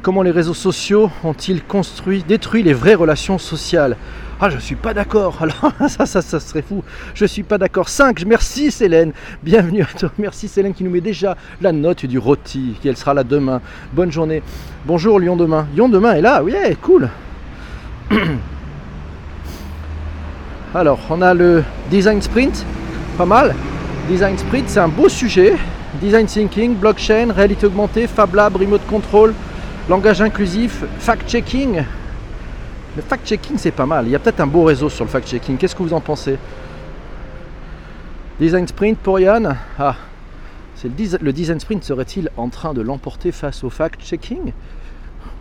Comment 0.03 0.23
les 0.23 0.33
réseaux 0.33 0.53
sociaux 0.53 1.11
ont-ils 1.23 1.63
construit, 1.63 2.25
détruit 2.27 2.65
les 2.65 2.73
vraies 2.73 2.97
relations 2.97 3.39
sociales? 3.39 3.97
Ah, 4.41 4.51
je 4.51 4.59
suis 4.59 4.75
pas 4.75 4.93
d'accord. 4.95 5.39
Alors, 5.43 5.73
ça, 5.89 6.07
ça, 6.07 6.21
ça 6.21 6.41
serait 6.41 6.63
fou. 6.63 6.83
Je 7.15 7.25
suis 7.25 7.45
pas 7.45 7.57
d'accord. 7.57 7.89
5. 7.89 8.25
Merci, 8.27 8.73
Célène. 8.73 9.13
Bienvenue 9.45 9.83
à 9.83 9.87
toi. 9.97 10.11
Merci, 10.19 10.49
Célène, 10.49 10.75
qui 10.75 10.83
nous 10.83 10.91
met 10.91 11.01
déjà 11.01 11.37
la 11.61 11.71
note 11.71 12.05
du 12.05 12.19
rôti. 12.19 12.75
Elle 12.85 12.97
sera 12.97 13.15
là 13.15 13.23
demain. 13.23 13.61
Bonne 13.93 14.11
journée. 14.11 14.43
Bonjour, 14.87 15.21
Lyon 15.21 15.37
demain. 15.37 15.69
Lyon 15.73 15.89
demain 15.89 16.15
est 16.15 16.21
là. 16.21 16.43
Oui, 16.43 16.55
cool. 16.81 17.09
Alors, 20.75 20.99
on 21.11 21.23
a 21.23 21.33
le 21.33 21.63
design 21.93 22.21
sprint, 22.21 22.67
pas 23.17 23.27
mal. 23.27 23.55
Design 24.09 24.37
sprint, 24.37 24.69
c'est 24.69 24.81
un 24.81 24.89
beau 24.89 25.09
sujet. 25.09 25.55
Design 26.01 26.27
thinking, 26.27 26.75
blockchain, 26.75 27.33
réalité 27.33 27.67
augmentée, 27.67 28.09
Fab 28.09 28.35
Lab, 28.35 28.57
remote 28.57 28.85
control, 28.89 29.35
langage 29.89 30.21
inclusif, 30.21 30.85
fact-checking. 30.99 31.85
Le 32.97 33.03
fact-checking, 33.03 33.57
c'est 33.57 33.71
pas 33.71 33.87
mal. 33.87 34.07
Il 34.07 34.11
y 34.11 34.17
a 34.17 34.19
peut-être 34.19 34.41
un 34.41 34.47
beau 34.47 34.65
réseau 34.65 34.89
sur 34.89 35.05
le 35.05 35.11
fact-checking. 35.11 35.57
Qu'est-ce 35.57 35.75
que 35.75 35.83
vous 35.83 35.95
en 35.95 36.01
pensez? 36.01 36.39
Design 38.39 38.67
sprint 38.67 38.99
pour 38.99 39.19
Yann? 39.19 39.57
Ah, 39.79 39.97
le, 40.85 40.91
le 41.21 41.33
design 41.33 41.61
sprint 41.61 41.85
serait-il 41.85 42.31
en 42.37 42.49
train 42.49 42.75
de 42.75 42.81
l'emporter 42.81 43.33
face 43.33 43.65
au 43.65 43.71
fact-checking? 43.71 44.53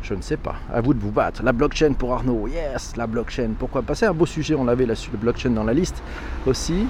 Je 0.03 0.13
ne 0.13 0.21
sais 0.21 0.37
pas. 0.37 0.55
À 0.73 0.81
vous 0.81 0.93
de 0.93 0.99
vous 0.99 1.11
battre. 1.11 1.43
La 1.43 1.51
blockchain 1.51 1.93
pour 1.93 2.13
Arnaud. 2.13 2.47
Yes, 2.47 2.95
la 2.97 3.07
blockchain. 3.07 3.51
Pourquoi 3.57 3.81
pas? 3.83 3.95
C'est 3.95 4.07
un 4.07 4.13
beau 4.13 4.25
sujet. 4.25 4.55
On 4.55 4.63
l'avait 4.63 4.85
là-dessus, 4.85 5.11
le 5.11 5.17
blockchain 5.17 5.51
dans 5.51 5.63
la 5.63 5.73
liste 5.73 6.01
aussi. 6.45 6.87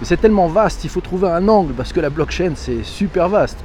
Mais 0.00 0.06
c'est 0.06 0.16
tellement 0.16 0.48
vaste, 0.48 0.82
il 0.84 0.90
faut 0.90 1.02
trouver 1.02 1.28
un 1.28 1.46
angle 1.46 1.74
parce 1.74 1.92
que 1.92 2.00
la 2.00 2.08
blockchain 2.08 2.52
c'est 2.54 2.82
super 2.82 3.28
vaste. 3.28 3.58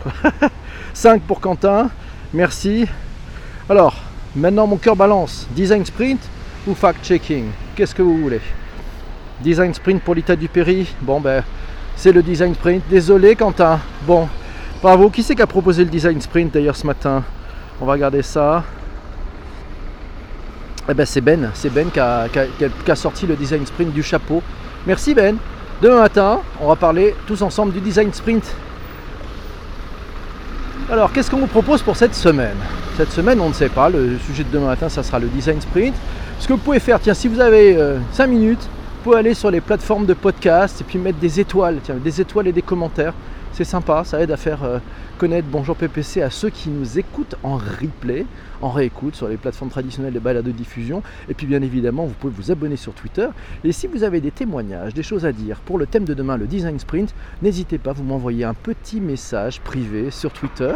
5 0.94 1.22
pour 1.28 1.40
Quentin. 1.40 1.90
Merci. 2.34 2.88
Alors, 3.68 3.96
maintenant 4.36 4.68
mon 4.68 4.78
cœur 4.78 4.96
balance. 4.96 5.48
Design 5.56 5.84
sprint 5.84 6.22
ou 6.68 6.76
fact-checking 6.76 7.46
Qu'est-ce 7.76 7.96
que 7.96 8.04
vous 8.04 8.18
voulez? 8.18 8.42
Design 9.42 9.74
sprint 9.74 10.04
pour 10.04 10.14
l'état 10.14 10.36
du 10.36 10.48
Péri 10.48 10.88
Bon 11.02 11.20
ben, 11.20 11.44
c'est 11.96 12.12
le 12.12 12.22
design 12.22 12.54
sprint. 12.54 12.84
Désolé 12.88 13.36
Quentin. 13.36 13.80
Bon, 14.06 14.30
bravo. 14.84 15.10
Qui 15.10 15.24
c'est 15.24 15.36
qui 15.36 15.42
a 15.42 15.48
proposé 15.48 15.84
le 15.84 15.90
design 15.90 16.22
sprint 16.22 16.54
d'ailleurs 16.54 16.76
ce 16.76 16.86
matin? 16.86 17.24
On 17.82 17.86
va 17.86 17.94
regarder 17.94 18.22
ça. 18.22 18.64
Eh 20.88 20.94
ben 20.94 21.06
c'est 21.08 21.22
Ben, 21.22 21.50
c'est 21.56 21.74
Ben 21.74 21.90
qui 21.90 22.00
a, 22.00 22.96
sorti 22.96 23.26
le 23.26 23.36
design 23.36 23.66
sprint 23.66 23.92
du 23.92 24.04
chapeau. 24.04 24.44
Merci 24.86 25.16
Ben. 25.16 25.38
Demain 25.82 26.02
matin, 26.02 26.40
on 26.62 26.68
va 26.68 26.76
parler 26.76 27.16
tous 27.26 27.42
ensemble 27.42 27.74
du 27.74 27.80
design 27.82 28.14
sprint. 28.14 28.46
Alors, 30.90 31.12
qu'est-ce 31.12 31.32
qu'on 31.32 31.40
vous 31.40 31.48
propose 31.48 31.82
pour 31.82 31.98
cette 31.98 32.14
semaine? 32.14 32.58
Cette 32.98 33.12
semaine, 33.12 33.42
on 33.42 33.50
ne 33.50 33.54
sait 33.54 33.68
pas. 33.68 33.90
Le 33.90 34.18
sujet 34.20 34.46
de 34.46 34.50
demain 34.54 34.68
matin, 34.68 34.88
ça 34.88 35.04
sera 35.04 35.20
le 35.20 35.28
design 35.28 35.60
sprint. 35.60 35.94
Ce 36.40 36.48
que 36.48 36.54
vous 36.54 36.60
pouvez 36.60 36.80
faire, 36.80 37.02
tiens, 37.02 37.14
si 37.14 37.28
vous 37.28 37.42
avez 37.42 37.78
5 38.14 38.24
euh, 38.24 38.28
minutes, 38.28 38.62
vous 38.62 39.04
pouvez 39.04 39.18
aller 39.18 39.34
sur 39.34 39.52
les 39.52 39.60
plateformes 39.60 40.06
de 40.06 40.14
podcast 40.14 40.80
et 40.80 40.86
puis 40.86 40.98
mettre 40.98 41.20
des 41.20 41.42
étoiles, 41.42 41.80
tiens, 41.84 41.96
des 41.96 42.22
étoiles 42.22 42.48
et 42.48 42.54
des 42.54 42.62
commentaires. 42.62 43.14
C'est 43.52 43.66
sympa, 43.66 44.04
ça 44.06 44.22
aide 44.22 44.32
à 44.32 44.38
faire 44.38 44.64
euh, 44.64 44.80
connaître 45.18 45.48
Bonjour 45.52 45.76
PPC 45.76 46.22
à 46.22 46.30
ceux 46.30 46.50
qui 46.50 46.70
nous 46.70 46.98
écoutent 46.98 47.36
en 47.44 47.58
replay, 47.58 48.26
en 48.62 48.70
réécoute 48.70 49.16
sur 49.16 49.28
les 49.28 49.36
plateformes 49.36 49.72
traditionnelles 49.72 50.14
de 50.14 50.20
balades 50.20 50.46
de 50.46 50.52
diffusion. 50.52 51.04
Et 51.28 51.34
puis 51.34 51.48
bien 51.48 51.62
évidemment, 51.62 52.06
vous 52.06 52.14
pouvez 52.14 52.34
vous 52.34 52.50
abonner 52.50 52.78
sur 52.78 52.94
Twitter. 52.94 53.28
Et 53.66 53.74
si 53.74 53.88
vous 53.88 54.04
avez 54.04 54.22
des 54.22 54.32
témoignages, 54.32 54.94
des 54.94 55.04
choses 55.04 55.26
à 55.26 55.34
dire 55.34 55.60
pour 55.66 55.78
le 55.78 55.86
thème 55.86 56.06
de 56.06 56.14
demain, 56.14 56.38
le 56.38 56.48
design 56.48 56.80
sprint, 56.80 57.14
n'hésitez 57.42 57.78
pas, 57.78 57.92
vous 57.92 58.04
m'envoyez 58.04 58.46
un 58.46 58.54
petit 58.54 59.02
message 59.02 59.60
privé 59.60 60.12
sur 60.12 60.32
Twitter. 60.32 60.76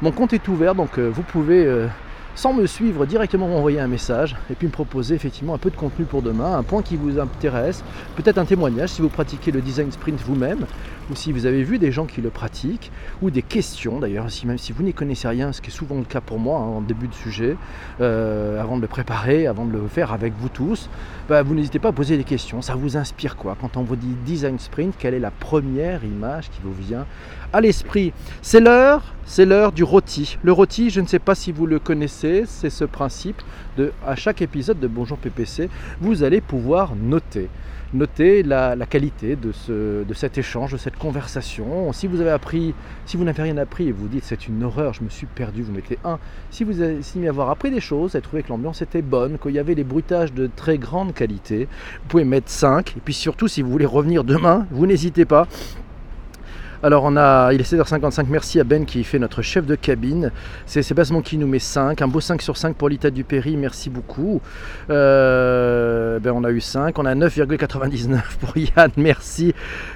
Mon 0.00 0.12
compte 0.12 0.32
est 0.32 0.46
ouvert, 0.46 0.74
donc 0.74 0.98
euh, 0.98 1.10
vous 1.12 1.22
pouvez... 1.22 1.64
Euh, 1.66 1.88
sans 2.36 2.52
me 2.52 2.66
suivre 2.66 3.04
directement 3.04 3.48
m'envoyer 3.48 3.80
un 3.80 3.88
message 3.88 4.36
et 4.48 4.54
puis 4.54 4.68
me 4.68 4.72
proposer 4.72 5.16
effectivement 5.16 5.54
un 5.54 5.58
peu 5.58 5.70
de 5.70 5.76
contenu 5.76 6.04
pour 6.04 6.22
demain, 6.22 6.54
un 6.56 6.62
point 6.62 6.82
qui 6.82 6.94
vous 6.94 7.18
intéresse, 7.18 7.82
peut-être 8.14 8.38
un 8.38 8.44
témoignage 8.44 8.90
si 8.90 9.02
vous 9.02 9.08
pratiquez 9.08 9.50
le 9.50 9.60
design 9.60 9.90
sprint 9.90 10.20
vous-même 10.20 10.64
ou 11.10 11.14
si 11.14 11.32
vous 11.32 11.46
avez 11.46 11.62
vu 11.62 11.78
des 11.78 11.92
gens 11.92 12.06
qui 12.06 12.20
le 12.20 12.30
pratiquent 12.30 12.90
ou 13.22 13.30
des 13.30 13.42
questions 13.42 14.00
d'ailleurs, 14.00 14.30
si, 14.30 14.46
même 14.46 14.58
si 14.58 14.72
vous 14.72 14.82
n'y 14.82 14.92
connaissez 14.92 15.28
rien, 15.28 15.52
ce 15.52 15.60
qui 15.60 15.70
est 15.70 15.72
souvent 15.72 15.96
le 15.96 16.04
cas 16.04 16.20
pour 16.20 16.38
moi 16.38 16.58
hein, 16.60 16.76
en 16.76 16.80
début 16.80 17.08
de 17.08 17.14
sujet, 17.14 17.56
euh, 18.00 18.60
avant 18.60 18.76
de 18.76 18.82
le 18.82 18.88
préparer, 18.88 19.46
avant 19.46 19.64
de 19.64 19.72
le 19.72 19.86
faire 19.88 20.12
avec 20.12 20.32
vous 20.38 20.48
tous, 20.48 20.88
bah, 21.28 21.42
vous 21.42 21.54
n'hésitez 21.54 21.78
pas 21.78 21.88
à 21.88 21.92
poser 21.92 22.16
des 22.16 22.24
questions. 22.24 22.62
Ça 22.62 22.74
vous 22.74 22.96
inspire 22.96 23.36
quoi? 23.36 23.56
Quand 23.60 23.76
on 23.76 23.82
vous 23.82 23.96
dit 23.96 24.14
design 24.24 24.58
sprint, 24.58 24.94
quelle 24.98 25.14
est 25.14 25.18
la 25.18 25.30
première 25.30 26.04
image 26.04 26.50
qui 26.50 26.60
vous 26.62 26.74
vient 26.74 27.06
à 27.52 27.60
l'esprit? 27.60 28.12
C'est 28.42 28.60
l'heure, 28.60 29.14
c'est 29.24 29.46
l'heure 29.46 29.72
du 29.72 29.84
rôti. 29.84 30.38
Le 30.42 30.52
rôti, 30.52 30.90
je 30.90 31.00
ne 31.00 31.06
sais 31.06 31.18
pas 31.18 31.34
si 31.34 31.52
vous 31.52 31.66
le 31.66 31.78
connaissez, 31.78 32.44
c'est 32.46 32.70
ce 32.70 32.84
principe 32.84 33.40
de 33.76 33.92
à 34.06 34.16
chaque 34.16 34.42
épisode 34.42 34.80
de 34.80 34.86
Bonjour 34.86 35.18
PPC, 35.18 35.70
vous 36.00 36.22
allez 36.22 36.40
pouvoir 36.40 36.94
noter 36.96 37.48
noter 37.94 38.42
la, 38.42 38.76
qualité 38.88 39.36
de, 39.36 39.52
ce, 39.52 40.04
de 40.04 40.14
cet 40.14 40.38
échange, 40.38 40.72
de 40.72 40.76
cette 40.76 40.96
conversation. 40.96 41.92
Si 41.92 42.06
vous 42.06 42.20
avez 42.20 42.30
appris, 42.30 42.74
si 43.06 43.16
vous 43.16 43.24
n'avez 43.24 43.42
rien 43.42 43.56
appris 43.56 43.88
et 43.88 43.92
vous 43.92 44.08
dites 44.08 44.24
c'est 44.24 44.48
une 44.48 44.62
horreur, 44.62 44.94
je 44.94 45.02
me 45.02 45.08
suis 45.08 45.26
perdu, 45.26 45.62
vous 45.62 45.72
mettez 45.72 45.98
1. 46.04 46.18
Si 46.50 46.64
vous 46.64 46.82
estimez 46.82 47.28
avoir 47.28 47.50
appris 47.50 47.70
des 47.70 47.80
choses, 47.80 48.14
et 48.14 48.20
trouvé 48.20 48.42
que 48.42 48.48
l'ambiance 48.48 48.82
était 48.82 49.02
bonne, 49.02 49.38
qu'il 49.38 49.52
y 49.52 49.58
avait 49.58 49.74
des 49.74 49.84
bruitages 49.84 50.32
de 50.32 50.48
très 50.54 50.78
grande 50.78 51.14
qualité, 51.14 51.68
vous 52.02 52.08
pouvez 52.08 52.24
mettre 52.24 52.50
5. 52.50 52.96
Et 52.96 53.00
puis 53.04 53.14
surtout, 53.14 53.48
si 53.48 53.62
vous 53.62 53.70
voulez 53.70 53.86
revenir 53.86 54.24
demain, 54.24 54.66
vous 54.70 54.86
n'hésitez 54.86 55.24
pas. 55.24 55.46
Alors 56.80 57.02
on 57.02 57.16
a, 57.16 57.52
il 57.52 57.60
est 57.60 57.72
7h55, 57.72 58.26
merci 58.28 58.60
à 58.60 58.64
Ben 58.64 58.84
qui 58.84 59.02
fait 59.02 59.18
notre 59.18 59.42
chef 59.42 59.66
de 59.66 59.74
cabine. 59.74 60.30
C'est 60.64 60.82
Sébastien 60.82 61.22
qui 61.22 61.36
nous 61.36 61.48
met 61.48 61.58
5, 61.58 62.00
un 62.00 62.06
beau 62.06 62.20
5 62.20 62.40
sur 62.40 62.56
5 62.56 62.76
pour 62.76 62.88
l'État 62.88 63.10
du 63.10 63.24
Péry, 63.24 63.56
merci 63.56 63.90
beaucoup. 63.90 64.40
Euh, 64.88 66.20
ben 66.20 66.30
on 66.30 66.44
a 66.44 66.52
eu 66.52 66.60
5, 66.60 66.96
on 66.96 67.04
a 67.04 67.16
9,99 67.16 68.20
pour 68.40 68.56
Yann, 68.56 68.92
merci. 68.96 69.54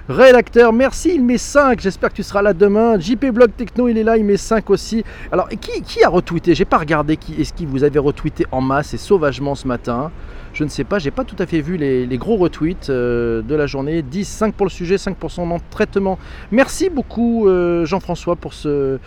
Rédacteur, 0.08 0.72
merci, 0.72 1.12
il 1.14 1.24
met 1.24 1.38
5, 1.38 1.78
j'espère 1.78 2.10
que 2.10 2.16
tu 2.16 2.24
seras 2.24 2.42
là 2.42 2.52
demain. 2.52 2.98
JP 2.98 3.26
Blog 3.26 3.52
Techno, 3.56 3.86
il 3.86 3.96
est 3.96 4.02
là, 4.02 4.16
il 4.16 4.24
met 4.24 4.36
5 4.36 4.68
aussi. 4.70 5.04
Alors 5.30 5.48
qui, 5.48 5.82
qui 5.82 6.02
a 6.02 6.08
retweeté? 6.08 6.56
J'ai 6.56 6.64
pas 6.64 6.78
regardé 6.78 7.16
qui 7.16 7.40
est-ce 7.40 7.52
qui 7.52 7.64
vous 7.64 7.84
avez 7.84 8.00
retweeté 8.00 8.44
en 8.50 8.60
masse 8.60 8.92
et 8.92 8.98
sauvagement 8.98 9.54
ce 9.54 9.68
matin. 9.68 10.10
Je 10.54 10.64
ne 10.64 10.68
sais 10.68 10.84
pas, 10.84 10.98
j'ai 10.98 11.10
pas 11.10 11.24
tout 11.24 11.36
à 11.38 11.46
fait 11.46 11.60
vu 11.60 11.76
les, 11.76 12.18
gros 12.18 12.36
retweets 12.36 12.90
euh, 12.90 13.42
de 13.42 13.54
la 13.54 13.66
journée. 13.66 14.02
10, 14.02 14.24
5 14.26 14.54
pour 14.54 14.66
le 14.66 14.70
sujet, 14.70 14.98
5 14.98 15.16
pour 15.16 15.30
son 15.30 15.58
traitement. 15.70 16.18
Merci 16.50 16.90
beaucoup 16.90 17.48
euh, 17.48 17.86
Jean-François 17.86 18.36
pour 18.36 18.52
ce, 18.52 18.98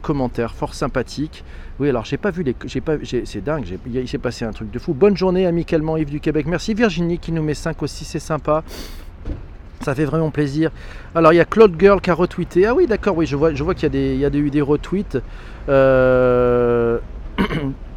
commentaire 0.00 0.54
fort 0.54 0.74
sympathique. 0.74 1.44
Oui, 1.80 1.88
alors 1.88 2.04
j'ai 2.04 2.18
pas 2.18 2.30
vu 2.30 2.44
les. 2.44 2.54
J'ai 2.66 2.80
pas, 2.80 2.94
c'est 3.02 3.42
dingue, 3.42 3.64
il 3.86 4.08
s'est 4.08 4.18
passé 4.18 4.44
un 4.44 4.52
truc 4.52 4.70
de 4.70 4.78
fou. 4.78 4.94
Bonne 4.94 5.16
journée 5.16 5.46
amicalement 5.46 5.96
Yves 5.96 6.10
du 6.10 6.20
Québec. 6.20 6.46
Merci 6.46 6.74
Virginie 6.74 7.18
qui 7.18 7.32
nous 7.32 7.42
met 7.42 7.54
5 7.54 7.82
aussi, 7.82 8.04
c'est 8.04 8.18
sympa. 8.20 8.62
Ça 9.80 9.94
fait 9.94 10.04
vraiment 10.04 10.30
plaisir. 10.30 10.70
Alors 11.14 11.32
il 11.32 11.36
y 11.36 11.40
a 11.40 11.44
Claude 11.44 11.74
Girl 11.78 12.00
qui 12.00 12.10
a 12.10 12.14
retweeté. 12.14 12.66
Ah 12.66 12.74
oui, 12.74 12.86
d'accord, 12.86 13.16
oui, 13.16 13.26
je 13.26 13.36
vois, 13.36 13.74
qu'il 13.74 13.94
y 13.94 14.18
y 14.18 14.24
a 14.24 14.28
eu 14.28 14.50
des 14.50 14.62
retweets. 14.62 15.18
Euh... 15.68 16.98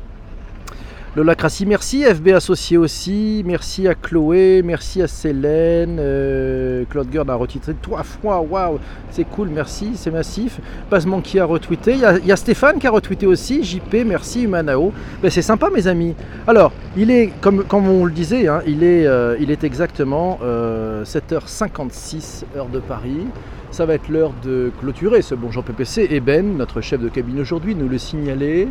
Lola 1.14 1.36
Crassi, 1.36 1.66
merci. 1.66 2.06
FB 2.06 2.30
Associé 2.30 2.78
aussi. 2.78 3.44
Merci 3.46 3.86
à 3.86 3.96
Chloé. 3.96 4.62
Merci 4.64 5.02
à 5.02 5.10
Célène. 5.10 5.98
Euh, 6.00 6.86
Claude 6.90 7.12
Gerd 7.12 7.30
a 7.30 7.36
retitré 7.36 7.76
trois 7.82 8.04
fois. 8.04 8.40
Waouh, 8.40 8.80
c'est 9.10 9.26
cool. 9.26 9.50
Merci. 9.50 9.92
C'est 9.96 10.10
massif. 10.10 10.62
Basman 10.90 11.22
qui 11.22 11.38
a 11.38 11.44
retweeté. 11.44 11.96
Il 11.96 12.26
y, 12.26 12.32
a, 12.32 12.36
Stéphane 12.38 12.80
qui 12.80 12.88
a 12.88 12.92
retweeté 12.92 13.28
aussi. 13.28 13.62
JP, 13.62 14.06
merci. 14.06 14.44
Humanao. 14.44 14.94
Ben, 15.22 15.30
c'est 15.30 15.42
sympa, 15.42 15.70
mes 15.70 15.86
amis. 15.86 16.16
Alors, 16.48 16.72
il 16.96 17.12
est, 17.12 17.34
comme, 17.42 17.66
on 17.74 18.06
le 18.06 18.14
disait, 18.14 18.48
hein, 18.48 18.62
il, 18.66 18.82
est, 18.82 19.06
euh, 19.06 19.36
il 19.42 19.52
est 19.52 19.66
exactement 19.66 20.40
7h56, 20.42 22.44
euh, 22.56 22.60
heure 22.60 22.70
de 22.70 22.80
Paris. 22.80 23.28
Ça 23.70 23.86
va 23.86 23.96
être 23.96 24.08
l'heure 24.08 24.32
de 24.44 24.72
clôturer 24.80 25.22
ce 25.22 25.36
Bonjour 25.36 25.66
PPC. 25.66 26.08
Et 26.10 26.22
Ben, 26.22 26.56
notre 26.56 26.80
chef 26.80 27.02
de 27.02 27.10
cabine 27.10 27.42
aujourd'hui, 27.42 27.76
nous 27.76 27.90
le 27.90 27.98
signalait. 27.98 28.70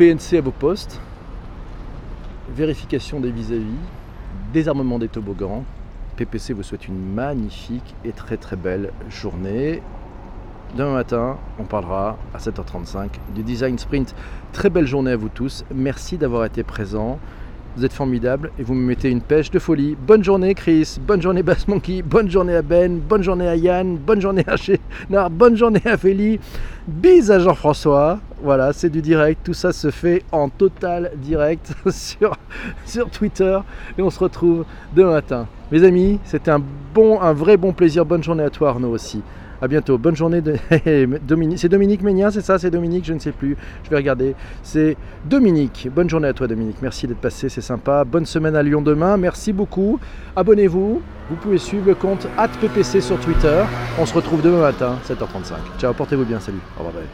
PNC 0.00 0.38
à 0.38 0.40
vos 0.40 0.50
postes, 0.50 0.98
vérification 2.56 3.20
des 3.20 3.30
vis-à-vis, 3.30 3.84
désarmement 4.50 4.98
des 4.98 5.08
toboggans. 5.08 5.62
PPC 6.16 6.54
vous 6.54 6.62
souhaite 6.62 6.88
une 6.88 7.12
magnifique 7.12 7.94
et 8.06 8.12
très 8.12 8.38
très 8.38 8.56
belle 8.56 8.92
journée. 9.10 9.82
Demain 10.74 10.94
matin, 10.94 11.36
on 11.58 11.64
parlera 11.64 12.16
à 12.32 12.38
7h35 12.38 13.10
du 13.34 13.42
Design 13.42 13.76
Sprint. 13.76 14.14
Très 14.54 14.70
belle 14.70 14.86
journée 14.86 15.10
à 15.10 15.16
vous 15.18 15.28
tous. 15.28 15.66
Merci 15.74 16.16
d'avoir 16.16 16.46
été 16.46 16.62
présents. 16.62 17.18
Vous 17.76 17.84
êtes 17.84 17.92
formidables 17.92 18.50
et 18.58 18.64
vous 18.64 18.74
me 18.74 18.84
mettez 18.84 19.10
une 19.10 19.20
pêche 19.20 19.50
de 19.52 19.60
folie. 19.60 19.96
Bonne 19.96 20.24
journée 20.24 20.54
Chris, 20.54 20.98
bonne 21.00 21.22
journée 21.22 21.44
Bass 21.44 21.68
Monkey, 21.68 22.02
bonne 22.02 22.28
journée 22.28 22.56
à 22.56 22.62
Ben, 22.62 22.98
bonne 22.98 23.22
journée 23.22 23.46
à 23.46 23.54
Yann, 23.54 23.96
bonne 23.96 24.20
journée 24.20 24.44
à 24.48 24.56
Chénard, 24.56 25.30
bonne 25.30 25.56
journée 25.56 25.80
à 25.84 25.96
Félie. 25.96 26.40
Bis 26.88 27.30
à 27.30 27.38
Jean-François. 27.38 28.18
Voilà, 28.42 28.72
c'est 28.72 28.90
du 28.90 29.00
direct. 29.02 29.42
Tout 29.44 29.54
ça 29.54 29.72
se 29.72 29.90
fait 29.92 30.24
en 30.32 30.48
total 30.48 31.12
direct 31.16 31.72
sur, 31.90 32.36
sur 32.84 33.08
Twitter. 33.08 33.60
Et 33.96 34.02
on 34.02 34.10
se 34.10 34.18
retrouve 34.18 34.64
demain 34.94 35.12
matin. 35.12 35.46
Mes 35.70 35.84
amis, 35.84 36.18
c'était 36.24 36.50
un 36.50 36.60
bon, 36.92 37.20
un 37.20 37.32
vrai 37.32 37.56
bon 37.56 37.72
plaisir. 37.72 38.04
Bonne 38.04 38.24
journée 38.24 38.42
à 38.42 38.50
toi 38.50 38.70
Arnaud 38.70 38.90
aussi. 38.90 39.22
A 39.62 39.68
bientôt. 39.68 39.98
Bonne 39.98 40.16
journée. 40.16 40.42
C'est 41.56 41.68
Dominique 41.68 42.02
Ménien, 42.02 42.30
c'est 42.30 42.40
ça? 42.40 42.58
C'est 42.58 42.70
Dominique? 42.70 43.04
Je 43.04 43.12
ne 43.12 43.18
sais 43.18 43.32
plus. 43.32 43.56
Je 43.84 43.90
vais 43.90 43.96
regarder. 43.96 44.34
C'est 44.62 44.96
Dominique. 45.24 45.88
Bonne 45.94 46.08
journée 46.08 46.28
à 46.28 46.32
toi, 46.32 46.46
Dominique. 46.46 46.76
Merci 46.80 47.06
d'être 47.06 47.20
passé. 47.20 47.48
C'est 47.48 47.60
sympa. 47.60 48.04
Bonne 48.04 48.26
semaine 48.26 48.56
à 48.56 48.62
Lyon 48.62 48.80
demain. 48.80 49.16
Merci 49.16 49.52
beaucoup. 49.52 50.00
Abonnez-vous. 50.34 51.02
Vous 51.28 51.36
pouvez 51.36 51.58
suivre 51.58 51.86
le 51.86 51.94
compte 51.94 52.26
@ppc 52.36 53.00
sur 53.00 53.18
Twitter. 53.20 53.62
On 53.98 54.06
se 54.06 54.14
retrouve 54.14 54.42
demain 54.42 54.60
matin, 54.60 54.96
7h35. 55.06 55.78
Ciao. 55.78 55.92
Portez-vous 55.92 56.24
bien. 56.24 56.40
Salut. 56.40 56.58
Au 56.78 56.84
revoir. 56.84 57.04